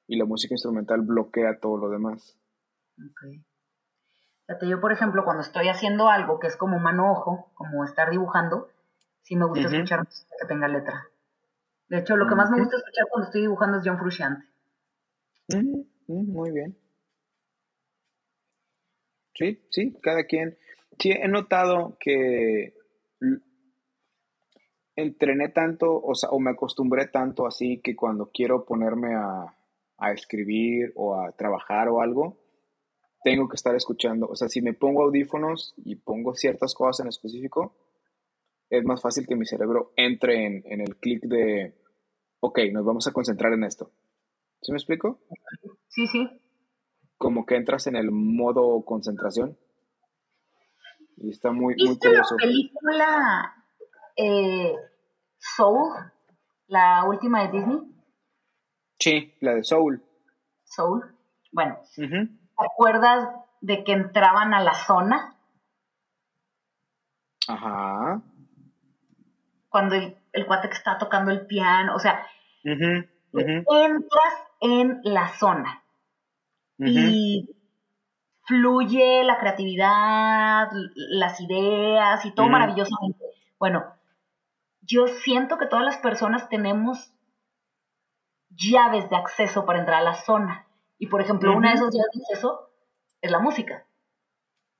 y 0.07 0.17
la 0.17 0.25
música 0.25 0.53
instrumental 0.53 1.01
bloquea 1.01 1.59
todo 1.61 1.77
lo 1.77 1.89
demás. 1.89 2.37
Ok. 2.97 3.41
Fíjate, 4.47 4.67
yo, 4.67 4.81
por 4.81 4.91
ejemplo, 4.91 5.23
cuando 5.23 5.41
estoy 5.41 5.69
haciendo 5.69 6.09
algo 6.09 6.39
que 6.39 6.47
es 6.47 6.57
como 6.57 6.79
mano-ojo, 6.79 7.51
como 7.55 7.83
estar 7.83 8.11
dibujando, 8.11 8.67
sí 9.21 9.35
me 9.35 9.45
gusta 9.45 9.67
escuchar 9.67 10.03
música 10.03 10.35
que 10.39 10.47
tenga 10.47 10.67
letra. 10.67 11.07
De 11.87 11.99
hecho, 11.99 12.17
lo 12.17 12.27
que 12.27 12.35
más 12.35 12.51
me 12.51 12.59
gusta 12.59 12.75
escuchar 12.75 13.05
cuando 13.09 13.25
estoy 13.27 13.41
dibujando 13.41 13.77
es 13.77 13.83
John 13.85 13.97
Frusciante. 13.97 14.54
Muy 16.07 16.51
bien. 16.51 16.77
Sí, 19.35 19.61
sí, 19.69 19.93
cada 20.01 20.23
quien. 20.25 20.57
Sí, 20.97 21.11
he 21.11 21.27
notado 21.27 21.97
que 21.99 22.73
entrené 24.95 25.49
tanto, 25.49 25.87
o 25.93 26.13
o 26.35 26.39
me 26.39 26.51
acostumbré 26.51 27.07
tanto 27.07 27.45
así 27.45 27.81
que 27.83 27.95
cuando 27.95 28.29
quiero 28.33 28.65
ponerme 28.65 29.15
a, 29.15 29.53
a 29.97 30.11
escribir 30.11 30.93
o 30.95 31.15
a 31.19 31.31
trabajar 31.33 31.89
o 31.89 32.01
algo, 32.01 32.37
tengo 33.23 33.49
que 33.49 33.55
estar 33.55 33.75
escuchando. 33.75 34.27
O 34.27 34.35
sea, 34.35 34.49
si 34.49 34.61
me 34.61 34.73
pongo 34.73 35.03
audífonos 35.03 35.73
y 35.77 35.95
pongo 35.95 36.35
ciertas 36.35 36.73
cosas 36.73 37.01
en 37.01 37.09
específico, 37.09 37.75
es 38.69 38.83
más 38.85 39.01
fácil 39.01 39.27
que 39.27 39.35
mi 39.35 39.45
cerebro 39.45 39.93
entre 39.95 40.45
en, 40.45 40.63
en 40.65 40.81
el 40.81 40.97
clic 40.97 41.23
de, 41.23 41.75
ok, 42.41 42.59
nos 42.71 42.85
vamos 42.85 43.07
a 43.07 43.13
concentrar 43.13 43.53
en 43.53 43.63
esto. 43.65 43.91
¿Sí 44.65 44.71
me 44.71 44.79
explico? 44.79 45.19
Sí, 45.89 46.07
sí. 46.07 46.27
Como 47.19 47.45
que 47.45 47.55
entras 47.55 47.85
en 47.85 47.95
el 47.95 48.09
modo 48.09 48.83
concentración. 48.83 49.55
Y 51.17 51.29
está 51.29 51.51
muy, 51.51 51.75
muy 51.77 51.99
curioso. 51.99 52.35
la 52.35 52.41
película 52.41 53.63
eh, 54.15 54.73
Soul, 55.37 56.11
la 56.65 57.03
última 57.05 57.43
de 57.43 57.51
Disney? 57.51 57.77
Sí, 58.97 59.35
la 59.39 59.53
de 59.53 59.63
Soul. 59.63 60.03
Soul. 60.63 61.15
Bueno, 61.51 61.77
¿te 61.95 62.27
acuerdas 62.57 63.29
de 63.61 63.83
que 63.83 63.91
entraban 63.91 64.55
a 64.55 64.63
la 64.63 64.73
zona? 64.73 65.37
Ajá. 67.47 68.19
Cuando 69.69 69.93
el, 69.93 70.17
el 70.33 70.47
cuate 70.47 70.69
que 70.69 70.75
está 70.75 70.97
tocando 70.97 71.29
el 71.29 71.45
piano, 71.45 71.93
o 71.95 71.99
sea, 71.99 72.25
entras 72.63 74.44
en 74.65 74.99
la 75.03 75.29
zona. 75.29 75.83
Y 76.77 77.55
fluye 78.43 79.23
la 79.23 79.37
creatividad, 79.37 80.69
las 80.95 81.39
ideas 81.39 82.25
y 82.25 82.31
todo 82.31 82.47
maravillosamente. 82.47 83.23
Bueno, 83.57 83.85
yo 84.81 85.07
siento 85.07 85.57
que 85.57 85.67
todas 85.67 85.85
las 85.85 85.97
personas 85.97 86.49
tenemos 86.49 87.13
llaves 88.49 89.09
de 89.09 89.15
acceso 89.15 89.65
para 89.65 89.79
entrar 89.79 90.01
a 90.01 90.03
la 90.03 90.15
zona. 90.15 90.67
Y 90.97 91.07
por 91.07 91.21
ejemplo, 91.21 91.55
una 91.55 91.69
de 91.69 91.75
esas 91.75 91.93
llaves 91.93 92.11
de 92.13 92.21
acceso 92.21 92.69
es 93.21 93.31
la 93.31 93.39
música. 93.39 93.85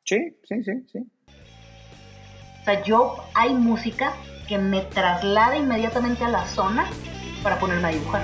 Sí, 0.04 0.38
sí, 0.44 0.64
sí, 0.64 0.86
sí. 0.88 1.00
O 2.62 2.64
sea, 2.66 2.84
yo 2.84 3.16
hay 3.34 3.54
música 3.54 4.14
que 4.48 4.58
me 4.58 4.82
traslada 4.82 5.56
inmediatamente 5.56 6.24
a 6.24 6.30
la 6.30 6.46
zona 6.46 6.86
para 7.42 7.60
ponerme 7.60 7.88
a 7.88 7.92
dibujar. 7.92 8.24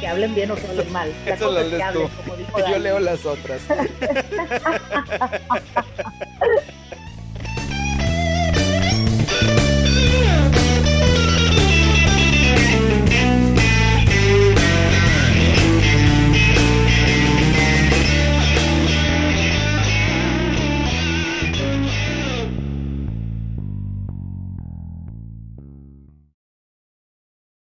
Que 0.00 0.08
hablen 0.08 0.34
bien 0.34 0.50
o 0.50 0.54
que 0.54 0.66
hablen 0.66 0.92
mal. 0.92 1.12
La 1.26 1.34
Eso 1.34 1.50
lo 1.50 1.62
lees 1.62 1.92
tú. 1.92 2.08
Yo 2.70 2.78
leo 2.78 2.98
las 2.98 3.26
otras. 3.26 3.60